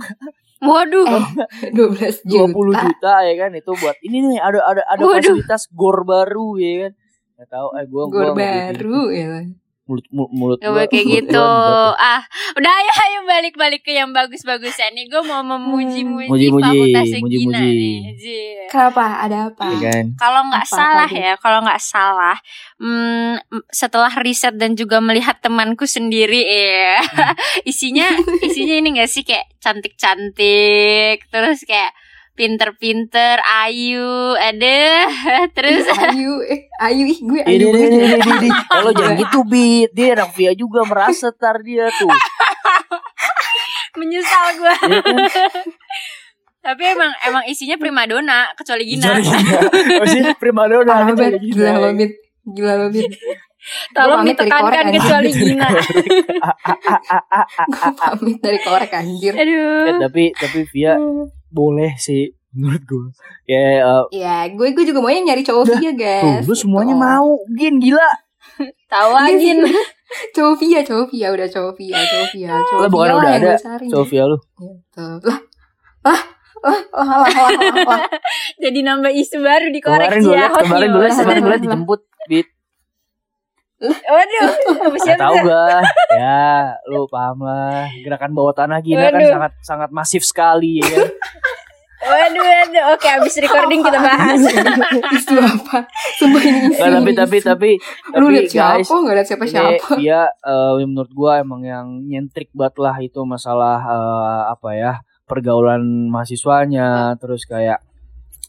[0.64, 2.48] Waduh, Eh, 12 juta.
[2.52, 5.20] 20 juta ya kan itu buat ini nih ada ada ada Waduh.
[5.20, 6.92] fasilitas gor baru ya kan.
[7.40, 9.28] Gak tahu eh gua Gor gua baru ya.
[9.84, 11.44] Mulut mulut, mulut Gak boleh kayak mulut gitu.
[11.44, 11.92] gua.
[12.00, 12.20] Ah,
[12.56, 15.12] udah ayo ayo balik-balik ke yang bagus-bagusan nih.
[15.12, 17.68] Gue mau memuji-muji Muji-muji, fakultasnya Gina muji-muji.
[17.68, 17.98] nih.
[18.16, 18.64] Jir.
[18.72, 19.04] Kenapa?
[19.20, 19.64] Ada apa?
[19.68, 20.04] Iya kan.
[20.16, 22.36] Kalau nggak salah apa, ya, kalau nggak salah,
[22.80, 23.34] hmm,
[23.68, 27.04] setelah riset dan juga melihat temanku sendiri, ya,
[27.70, 28.08] isinya
[28.40, 31.92] isinya ini nggak sih kayak cantik-cantik, terus kayak
[32.34, 35.06] pinter-pinter, ayu, ada
[35.56, 37.90] terus Ayu, eh, Ayu, ih gue Ayu ini banget.
[37.94, 38.50] ini ini ini.
[38.82, 39.94] Lo jangan gitu Bit.
[39.94, 42.10] Dia anak Via juga merasa tar dia tuh.
[43.98, 44.74] menyesal gue.
[44.90, 45.62] Iya kan?
[46.64, 49.14] Tapi emang emang isinya primadona kecuali Gina.
[49.14, 49.58] Kecuali Gina.
[50.02, 51.54] Maksudnya prima donna Parah kecuali Gina.
[51.54, 52.12] gila lo Bit
[52.44, 53.12] Gila lo Bit
[53.96, 55.30] Tolong ditekankan kecuali.
[55.32, 55.68] Gina.
[55.72, 55.88] Gue
[57.96, 60.04] pamit dari korek anjir Aduh.
[60.04, 61.00] tapi tapi Via
[61.54, 63.06] boleh sih menurut gue
[63.50, 66.22] ya eh, uh, yeah, gue gue juga mau nyari cowok dia via guys.
[66.22, 67.00] tuh, gue semuanya oh.
[67.02, 68.10] mau gin gila.
[68.86, 69.58] Tahu iya gin.
[70.36, 73.54] cowok via cowok via udah cowok via cowok via cowok via bukan udah ada.
[73.90, 74.38] cowok via lu.
[78.62, 80.48] Jadi nambah isu baru di koreksi ya.
[80.48, 82.38] kemarin gue kemarin gue dijemput di
[83.86, 84.48] Waduh,
[84.88, 85.66] Gak siapa tahu gue.
[86.12, 87.84] Ya, lu paham lah.
[87.98, 91.08] Gerakan bawah tanah Gina kan sangat sangat masif sekali ya kan.
[92.04, 92.84] Waduh, waduh.
[92.92, 94.36] Oke, abis recording kita bahas.
[95.16, 95.88] Isu apa
[96.20, 97.46] Sumpah ini isu Nggak, tapi tapi isu.
[97.48, 97.70] tapi
[98.12, 101.86] Lu tapi liat siapa guys, Gak liat siapa siapa dia eh, menurut gua emang yang
[102.04, 104.92] nyentrik banget lah itu masalah eh, apa ya
[105.24, 105.80] pergaulan
[106.12, 107.80] mahasiswanya terus kayak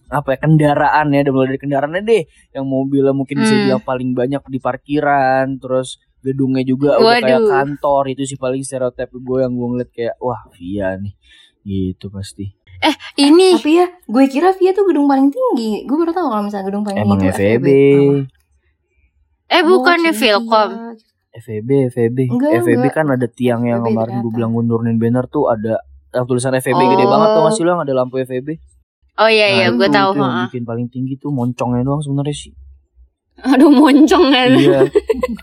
[0.07, 3.63] apa ya kendaraan ya udah mulai dari kendaraannya deh yang mobilnya mungkin bisa Hmm.
[3.65, 7.49] bilang paling banyak di parkiran terus gedungnya juga udah kayak Waduh.
[7.51, 11.13] kantor itu sih paling stereotip gue yang gue ngeliat kayak wah Via nih
[11.63, 12.53] gitu pasti
[13.15, 16.65] Ini Tapi ya gue kira Via tuh gedung paling tinggi Gue baru tahu kalau misalnya
[16.65, 17.67] gedung paling emang tinggi itu FEB
[19.47, 20.69] eh bukannya Oh, Vilkom.
[20.69, 21.13] Cynthia.
[21.35, 22.93] FEB FEB Enggak, FEB enggak.
[22.93, 26.53] kan ada tiang yang FEB kemarin gue bilang gue nurunin banner tuh ada eh, tulisan
[26.53, 27.09] FEB gede Oh.
[27.09, 28.47] banget tuh masih lo yang ada lampu FEB
[29.17, 30.09] Oh iya iya, Nah, gue itu- tahu.
[30.09, 30.45] itu yang heeh.
[30.49, 32.53] bikin paling tinggi tuh moncongnya doang sebenarnya sih
[33.37, 34.49] Aduh moncong kan.
[34.53, 34.79] iya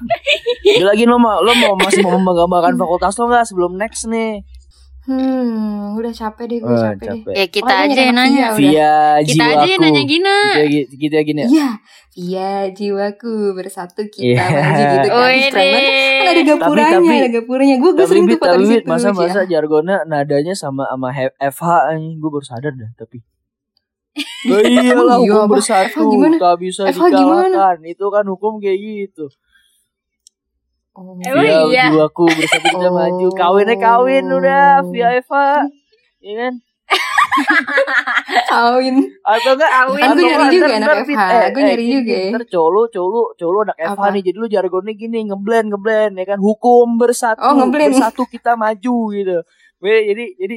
[0.65, 4.41] Dia lagi lo mau lo mau masih mau membanggakan fakultas lo nggak sebelum next nih
[5.03, 7.33] Hmm Udah capek deh gue Wah, capek, deh capek.
[7.35, 8.47] Ya kita Pokoknya aja yang nanya.
[8.47, 8.55] Via, udah.
[8.55, 8.93] via
[9.27, 10.37] Kita aja yang nanya Gina.
[10.39, 11.69] gitu ya gi- gitu ya gini ya Iya
[12.15, 14.45] Via jiwaku bersatu kita Iya.
[14.47, 15.51] maju gitu kan banget.
[15.51, 16.45] Kan ada deh.
[16.47, 18.41] gapuranya tapi- Ada gapuranya Gue gue sering tuh bit
[18.79, 19.51] situ masa masa Cia.
[19.51, 21.09] jargonnya nadanya sama sama
[21.41, 23.21] FH anjing gue baru sadar dah tapi
[24.44, 25.55] Oh iya lah iya, hukum apa?
[25.57, 26.37] bersatu FH gimana?
[26.37, 27.48] tak bisa FH gimana?
[27.48, 29.27] dikalahkan itu kan hukum kayak gitu
[30.92, 31.16] Oh.
[31.25, 31.85] Emang via iya?
[31.88, 32.92] jiwaku bersatu kita Oh.
[32.92, 35.64] maju kawinnya kawin udah via Eva
[36.20, 36.55] ya kan
[38.53, 40.03] Kawin atau enggak Kawin.
[40.05, 43.25] Kan gue nyari enggak, juga anak ntar FH, fit, gue nyari juga ntar lu cowok
[43.40, 44.05] lu anak Apa?
[44.12, 47.96] nih jadi lu jargonnya gini ngeblend ngeblend ya kan hukum bersatu Oh, ngeblend.
[47.96, 49.37] bersatu kita maju gitu
[49.81, 50.57] Weh, jadi jadi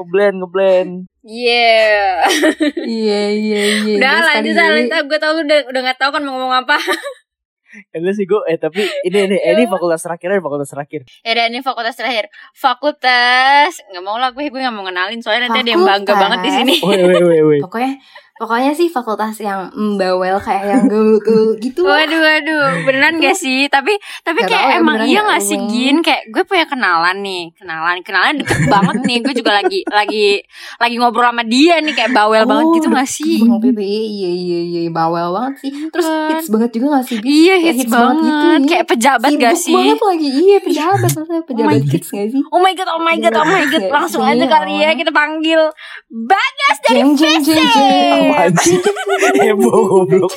[0.00, 2.24] ngeblend ngeblend Yeah.
[2.96, 5.04] Iya iya iya Udah lanjut kali lah, ini- lanjut.
[5.06, 6.76] Gue tau lu udah udah gak tau kan mau ngomong apa.
[7.94, 11.44] Enggak sih gue eh tapi ini ini ini fakultas terakhir ini fakultas terakhir Ya udah
[11.46, 12.26] ini fakultas terakhir.
[12.50, 16.38] Fakultas nggak mau lah gue gue nggak mau kenalin soalnya nanti ada yang bangga banget
[16.40, 16.74] di sini.
[16.82, 17.94] woi woi woi Pokoknya
[18.40, 22.00] Pokoknya sih fakultas yang mbawel kayak yang gaul-gaul gitu lah.
[22.00, 23.92] Waduh waduh beneran gak sih tapi
[24.24, 25.58] tapi Gak kayak tahu ya, emang iya gak, gak sih?
[25.68, 30.40] Gin kayak gue punya kenalan nih kenalan kenalan deket banget nih gue juga lagi lagi
[30.80, 34.58] lagi ngobrol sama dia nih kayak bawel banget Oh, gitu gak sih PBI iya iya
[34.64, 35.72] iya bawel banget sih.
[35.92, 36.30] Terus Deket.
[36.32, 37.16] hits banget juga gak sih?
[37.20, 38.56] Iya Kayak hits, banget, gitu ya.
[38.64, 42.42] kayak pejabat Sibuk gak sih banget lagi Iya pejabat maksudnya Pejabat my hits gak sih?
[42.48, 44.80] Oh my god, oh my god, oh my god, Iya, langsung iya, aja kali ya
[44.80, 44.90] iya.
[44.94, 45.60] kita panggil
[46.08, 48.78] Bagas dari Jeng jeng jeng jeng Apaan sih?
[49.42, 50.32] Heboh goblok.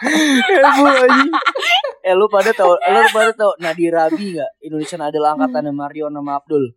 [0.00, 1.22] Heboh aja.
[2.06, 4.50] Eh lu pada tau, lu pada tau Nadira Abi gak?
[4.64, 6.72] Indonesian Idol angkatannya Mario nama Abdul.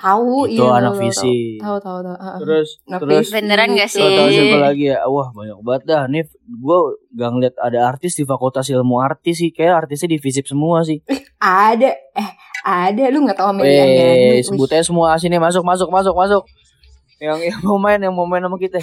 [0.00, 1.60] Tahu Itu iya anak visi.
[1.60, 2.16] Tahu tahu tahu.
[2.40, 4.00] Terus Nah, terus Beneran gak sih?
[4.00, 5.04] Tau tahu siapa lagi ya?
[5.04, 6.02] Wah banyak banget dah.
[6.08, 6.78] Nih gue
[7.18, 9.50] gak ngeliat ada artis di Fakultas Ilmu Artis sih.
[9.52, 11.04] Kayak artisnya di FISIP semua sih.
[11.36, 12.30] Ada eh
[12.64, 16.42] ada lu nggak tahu Amelia Eh sebutnya semua sini masuk masuk masuk masuk.
[17.20, 18.80] Yang yang mau main yang mau main sama kita.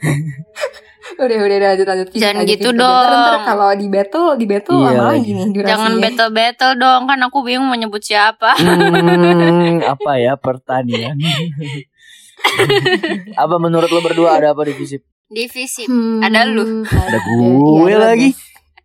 [1.20, 3.04] Udah udah lanjut lanjut Jangan lanjut, gitu dong.
[3.04, 5.30] Ntar, ntar kalau di battle di battle Iya lama lagi.
[5.34, 5.68] nih durasinya.
[5.68, 11.18] Jangan battle-battle dong, kan aku bingung mau nyebut siapa Hmm, apa ya pertanian?
[13.42, 15.02] apa menurut lo berdua ada apa di FISIP?
[15.30, 16.82] Divisi Hmm, Ada lu.
[16.82, 18.30] Ada iya, gue ada, lagi.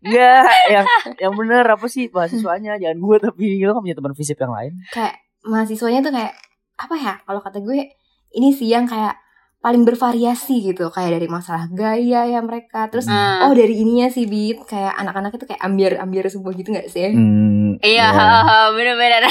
[0.06, 0.86] Enggak, yang
[1.18, 2.78] yang bener apa sih mahasiswanya?
[2.78, 4.74] Jangan gue tapi lo kan punya teman FISIP yang lain.
[4.94, 6.34] Kayak mahasiswanya tuh kayak
[6.78, 7.14] apa ya?
[7.26, 7.90] Kalau kata gue
[8.38, 9.18] ini sih yang kayak
[9.66, 13.42] paling bervariasi gitu kayak dari masalah gaya ya mereka terus Hmm.
[13.42, 17.82] oh dari ininya sih bit kayak anak-anak itu kayak ambiar-ambiar semua gitu nggak sih Hmm,
[17.82, 18.70] Iya, ya.
[18.78, 19.26] bener-bener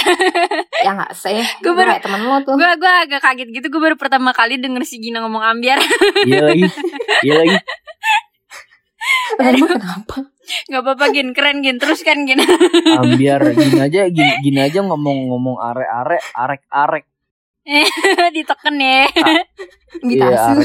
[0.76, 3.66] ya nggak sih Gue gue baru- kayak temen lo tuh Gue gue agak kaget gitu,
[3.68, 5.78] gue baru pertama kali denger si Gina ngomong ambiar
[6.28, 6.66] Iya lagi,
[7.22, 7.56] iya lagi.
[9.38, 10.16] Emang kenapa
[10.66, 12.36] Gak apa-apa Gin, keren Gin, terus kan Gin
[12.90, 17.04] Ambiar gini aja, gini, gini aja ngomong-ngomong arek-arek, arek-arek.
[18.34, 19.04] Diteken ya.
[20.04, 20.52] Di Iya.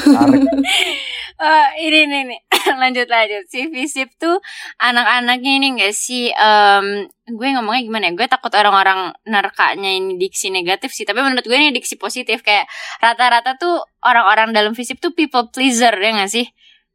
[1.39, 2.39] Eh, ini nih nih
[2.83, 3.47] lanjut lanjut.
[3.47, 4.43] Si Visip tuh
[4.75, 6.35] anak-anaknya ini gak sih?
[6.35, 8.13] Em, gue ngomongnya gimana ya?
[8.19, 11.07] Gue takut orang-orang nerkanya ini diksi negatif sih.
[11.07, 12.43] Tapi menurut gue ini diksi positif.
[12.43, 12.67] Kayak
[12.99, 16.43] rata-rata tuh orang-orang dalam Visip tuh people pleaser ya gak sih?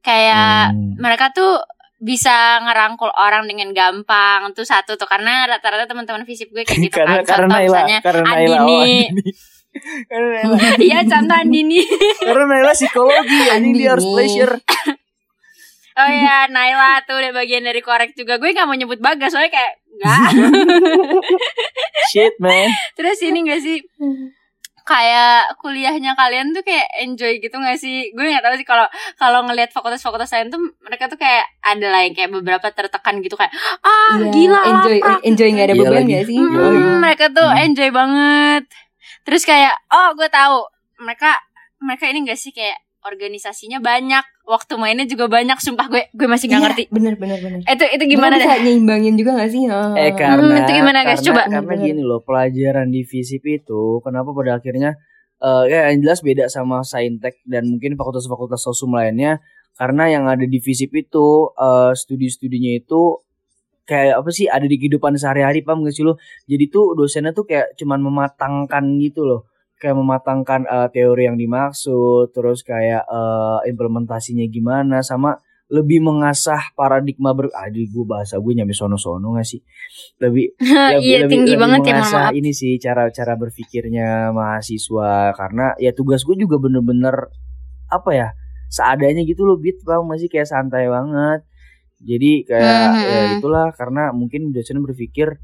[0.04, 1.00] Kayak Hmm.
[1.00, 1.64] mereka tuh
[2.04, 7.00] bisa ngerangkul orang dengan gampang tuh satu tuh karena rata-rata teman-teman Visip gue kayak gitu
[7.00, 9.30] karena kan karena contoh Naila misalnya karena Naila oh, Andini Andini.
[10.86, 11.80] Iya contoh Andini
[12.20, 14.14] karena Naila psikologi ini dia harus Andini.
[14.20, 14.54] pleasure
[15.94, 18.34] Oh iya, Naila tuh udah bagian dari korek juga.
[18.42, 20.30] Gue gak mau nyebut Bagas, soalnya kayak Enggak.
[22.10, 22.66] shit man
[22.98, 23.78] Terus ini gak sih
[24.84, 28.12] kayak kuliahnya kalian tuh kayak enjoy gitu gak sih?
[28.12, 28.84] Gue gak tahu sih kalau
[29.16, 33.34] kalau ngelihat fakultas-fakultas lain tuh mereka tuh kayak ada lah yang kayak beberapa tertekan gitu
[33.34, 36.36] kayak ah Iya, gila enjoy laprak." enjoy nggak ada Iya beban nggak sih?
[36.36, 36.68] Mm, Iya.
[37.00, 37.64] mereka tuh Hmm.
[37.64, 38.62] enjoy banget.
[39.22, 40.56] Terus kayak oh gue tahu
[41.00, 41.32] mereka
[41.80, 45.56] mereka ini gak sih kayak organisasinya banyak, waktu mainnya juga banyak.
[45.56, 46.84] Sumpah gue gue masih gak Iya, ngerti.
[46.88, 47.60] Bener bener bener.
[47.62, 48.42] Itu itu gimana deh?
[48.42, 49.62] bisa nyeimbangin juga gak sih?
[49.68, 49.92] Oh.
[49.94, 51.20] Eh karena itu gimana, guys?
[51.20, 51.42] karena- Coba.
[51.46, 54.96] karena gini loh pelajaran di FISIP itu kenapa pada akhirnya
[55.36, 60.42] eh ya yang jelas beda sama saintek dan mungkin fakultas-fakultas sosum lainnya karena yang ada
[60.42, 63.20] di FISIP itu eh studi-studinya itu
[63.84, 67.44] kayak apa sih ada di kehidupan sehari-hari paham gak sih lo jadi tuh dosennya tuh
[67.44, 69.44] kayak cuman mematangkan gitu loh
[69.84, 75.36] kayak mematangkan eh, teori yang dimaksud terus kayak eh, implementasinya gimana sama
[75.68, 79.60] lebih mengasah paradigma ber aduh gue bahasa gue nyampe sono-sono gak sih
[80.20, 82.36] lebih ya, iya tinggi banget ya mengasah maaf.
[82.36, 87.32] ini sih cara-cara berpikirnya mahasiswa karena ya tugas gue juga bener-bener
[87.88, 88.28] apa ya
[88.68, 91.44] seadanya gitu loh bit bang masih kayak santai banget
[92.04, 93.34] jadi kayak Hmm, ya hmm.
[93.40, 95.40] itulah karena mungkin dosen berpikir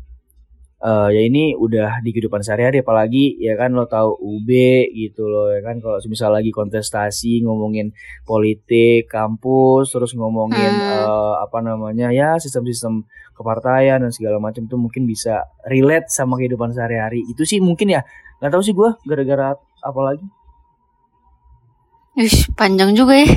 [0.80, 4.48] eh ya ini udah di kehidupan sehari-hari apalagi ya kan lo tahu UB
[4.90, 7.92] gitu loh ya kan kalau misal lagi kontestasi ngomongin
[8.24, 11.04] politik kampus terus ngomongin Hmm.
[11.04, 16.72] eh, apa namanya ya sistem-sistem kepartaian dan segala macam tuh mungkin bisa relate sama kehidupan
[16.72, 18.00] sehari-hari itu sih mungkin ya
[18.40, 20.24] nggak tahu sih gue gara-gara apa lagi
[22.10, 23.28] Ish, panjang juga ya.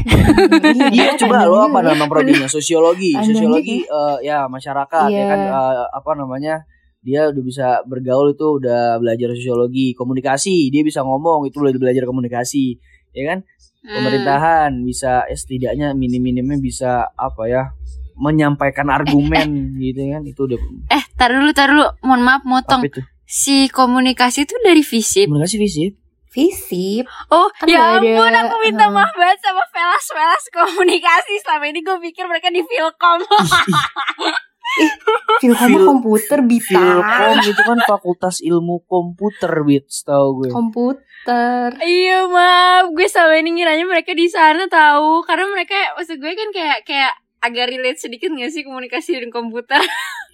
[0.95, 1.93] Iya coba lo apa ya.
[1.93, 5.25] nama prodinya sosiologi Panjang sosiologi eh, ya masyarakat ya Iya.
[5.29, 6.55] kan eh, apa namanya
[7.03, 12.07] dia udah bisa bergaul itu udah belajar sosiologi komunikasi dia bisa ngomong itu udah belajar
[12.07, 12.79] komunikasi
[13.11, 13.39] ya kan
[13.83, 13.99] Hmm.
[13.99, 17.75] pemerintahan bisa ya setidaknya minim-minimnya bisa apa ya
[18.15, 20.55] menyampaikan argumen gitu kan itu udah
[20.87, 21.91] Eh, tar dulu, tar dulu.
[21.99, 22.87] Mohon maaf, motong.
[23.27, 25.27] Si komunikasi itu dari visip.
[25.27, 25.91] komunikasi fisik
[26.31, 27.03] Visip.
[27.29, 31.33] Oh, Kan ya ada, ampun, aku minta uh, maaf banget sama velas-velas komunikasi.
[31.43, 32.63] Selama ini gue pikir mereka di
[34.73, 35.37] Filkom.
[35.39, 36.79] Filkom Fil- komputer bisa.
[36.79, 41.69] Filkom itu kan fakultas ilmu komputer bit setahu gue Komputer.
[41.79, 42.89] iya, maaf.
[42.89, 45.21] Gue selama ini ngiranya mereka di sana tahu.
[45.21, 49.79] Karena mereka, maksud gue kan kayak kayak agak relate sedikit gak sih komunikasi dan komputer?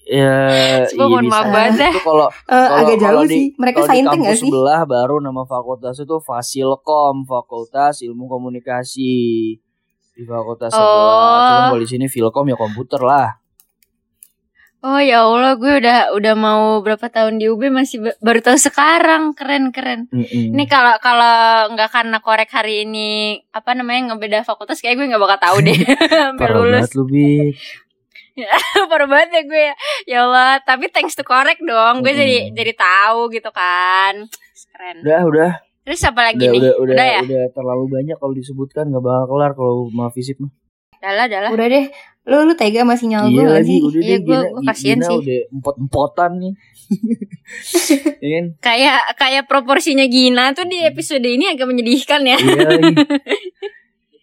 [0.08, 1.34] ya Coba mohon bisa.
[1.36, 3.45] maaf banget itu kalau Kalau- agak jauh di- sih.
[3.56, 4.45] Mereka saintek gak sih?
[4.45, 9.17] sebelah baru nama fakultas itu Fasilkom, Fakultas Ilmu Komunikasi.
[10.12, 10.78] Di fakultas Oh.
[10.78, 11.41] sebelah.
[11.41, 13.30] Cuma kalau di sini Filkom ya komputer lah.
[14.79, 18.55] Oh ya Allah, gue udah udah mau berapa tahun di UB masih ba- baru tahu
[18.57, 19.35] sekarang.
[19.35, 20.07] Keren keren.
[20.07, 20.55] Mm-mm.
[20.55, 21.35] Ini kalau kalau
[21.69, 23.09] nggak karena korek hari ini
[23.51, 25.75] apa namanya ngebeda fakultas kayak gue nggak bakal tahu deh
[26.09, 26.79] sampai Parah lulus.
[26.79, 27.51] banget lu, Bi.
[28.89, 29.75] Parah banget ya gue ya.
[30.07, 31.99] Ya Allah, tapi thanks to korek dong.
[31.99, 32.21] Gue Mm-mm.
[32.21, 34.31] jadi jadi tahu gitu kan.
[34.69, 34.95] Keren.
[35.03, 35.51] Udah, udah.
[35.81, 36.61] Terus apa lagi Udah, nih?
[36.61, 37.21] udah, udah, ya?
[37.21, 40.51] udah terlalu banyak kalau disebutkan nggak bakal kelar kalau mau fisip mah.
[40.99, 41.85] Udah lah, udah deh.
[42.23, 43.79] Lu lu tega masih nyal gue Iya gak lagi, sih?
[43.81, 45.17] udah Iya, deh gua- Gina, gua kasihan sih.
[45.17, 46.53] udah empot-empotan nih.
[48.19, 48.45] Iya kan?
[48.59, 52.35] Kayak kayak proporsinya Gina tuh di episode ini agak menyedihkan ya.
[52.35, 52.93] Iya lagi.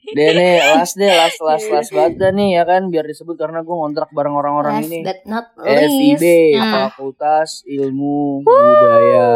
[0.08, 3.58] Deh nih, last deh, last, last, last banget dah nih ya kan Biar disebut karena
[3.60, 6.22] gue ngontrak bareng orang-orang Last ini but not FIB, least.
[6.54, 6.72] Hmm.
[6.86, 9.30] Fakultas Ilmu Budaya.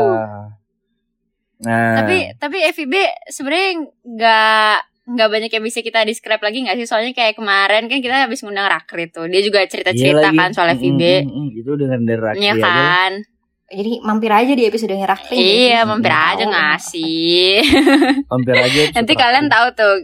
[1.61, 2.95] Nah, tapi tapi FIB
[3.27, 4.77] sebenarnya nggak
[5.11, 6.87] nggak banyak yang bisa kita describe lagi nggak sih?
[6.87, 9.27] Soalnya kayak kemarin kan kita habis ngundang Rakrit tuh.
[9.27, 11.49] Dia juga cerita cerita iya kan soal Mm, FIB mm, mm, mm.
[11.57, 12.63] itu dengan dari Raki Iya aja.
[12.63, 13.13] kan?
[13.71, 15.39] Jadi mampir aja di episode ngerakting.
[15.39, 17.55] iya mampir aja ngasih.
[18.27, 18.81] Hampir aja.
[18.93, 19.95] nanti kalian tahu tuh.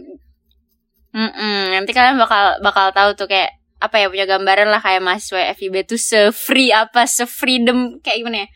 [1.09, 5.53] Mm-mm, nanti kalian bakal bakal tahu tuh kayak apa ya punya gambaran lah kayak mahasiswa
[5.53, 8.47] FIB tuh se-free apa se-freedom kayak gimana ya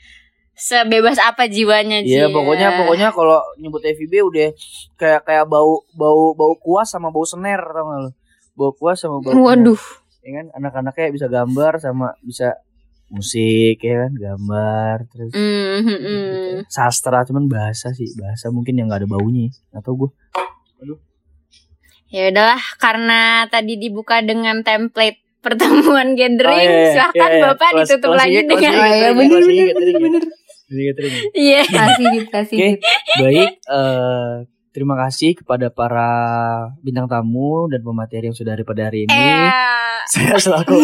[0.62, 2.32] sebebas apa jiwanya Iya, Ji.
[2.32, 4.53] pokoknya pokoknya kalau nyebut FIB udah
[4.95, 8.12] kayak kayak bau bau bau kuas sama bau sener tau gak lu?
[8.53, 9.41] Bau kuas sama bau sener.
[9.41, 9.82] waduh
[10.22, 12.62] Ya kan anak-anaknya bisa gambar sama bisa
[13.09, 19.01] musik ya kan, gambar, terus Hmm, hmm, sastra cuman bahasa sih, bahasa mungkin yang nggak
[19.01, 19.51] ada baunya.
[19.74, 20.09] Atau gue
[22.07, 27.43] Ya udahlah, karena tadi dibuka dengan template pertemuan gathering, Oh, iya, iya, silahkan iya, iya.
[27.49, 30.24] Bapak Kelas- ditutup lagi dengan Oh iya bener bener bener bener.
[30.72, 31.61] Jadi Iya.
[31.67, 32.57] Kasih Dit, kasih
[33.19, 33.49] baik.
[33.67, 34.34] eh
[34.72, 36.09] terima kasih kepada para
[36.80, 39.13] bintang tamu dan pemateri yang sudah hari pada hari ini.
[39.13, 39.51] Eh,
[40.11, 40.78] Saya selaku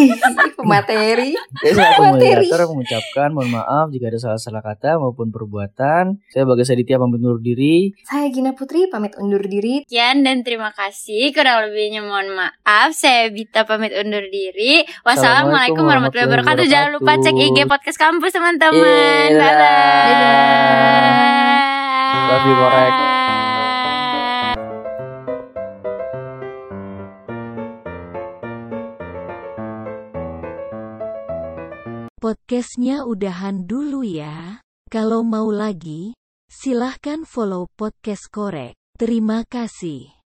[0.58, 1.34] Pemateri.
[1.62, 6.18] saya selaku moderator mengucapkan mohon maaf jika ada salah-salah kata maupun perbuatan.
[6.30, 7.94] Saya Bagas Aditya pamit undur diri.
[8.06, 9.82] Saya Gina Putri pamit undur diri.
[9.86, 11.30] Sekian dan terima kasih.
[11.34, 12.94] Kurang lebihnya mohon maaf.
[12.94, 14.86] Saya Bita pamit undur diri.
[15.02, 16.64] Wassalamualaikum warahmatullahi wabarakatuh.
[16.66, 19.28] Jangan lupa cek IG podcast kampus teman-teman.
[19.34, 19.40] Iya.
[19.40, 21.16] Bye bye.
[22.28, 23.07] Love you, korek.
[32.18, 34.58] Podcastnya udahan dulu ya.
[34.90, 36.18] Kalau mau lagi,
[36.50, 38.74] silahkan follow podcast korek.
[38.98, 40.17] Terima kasih.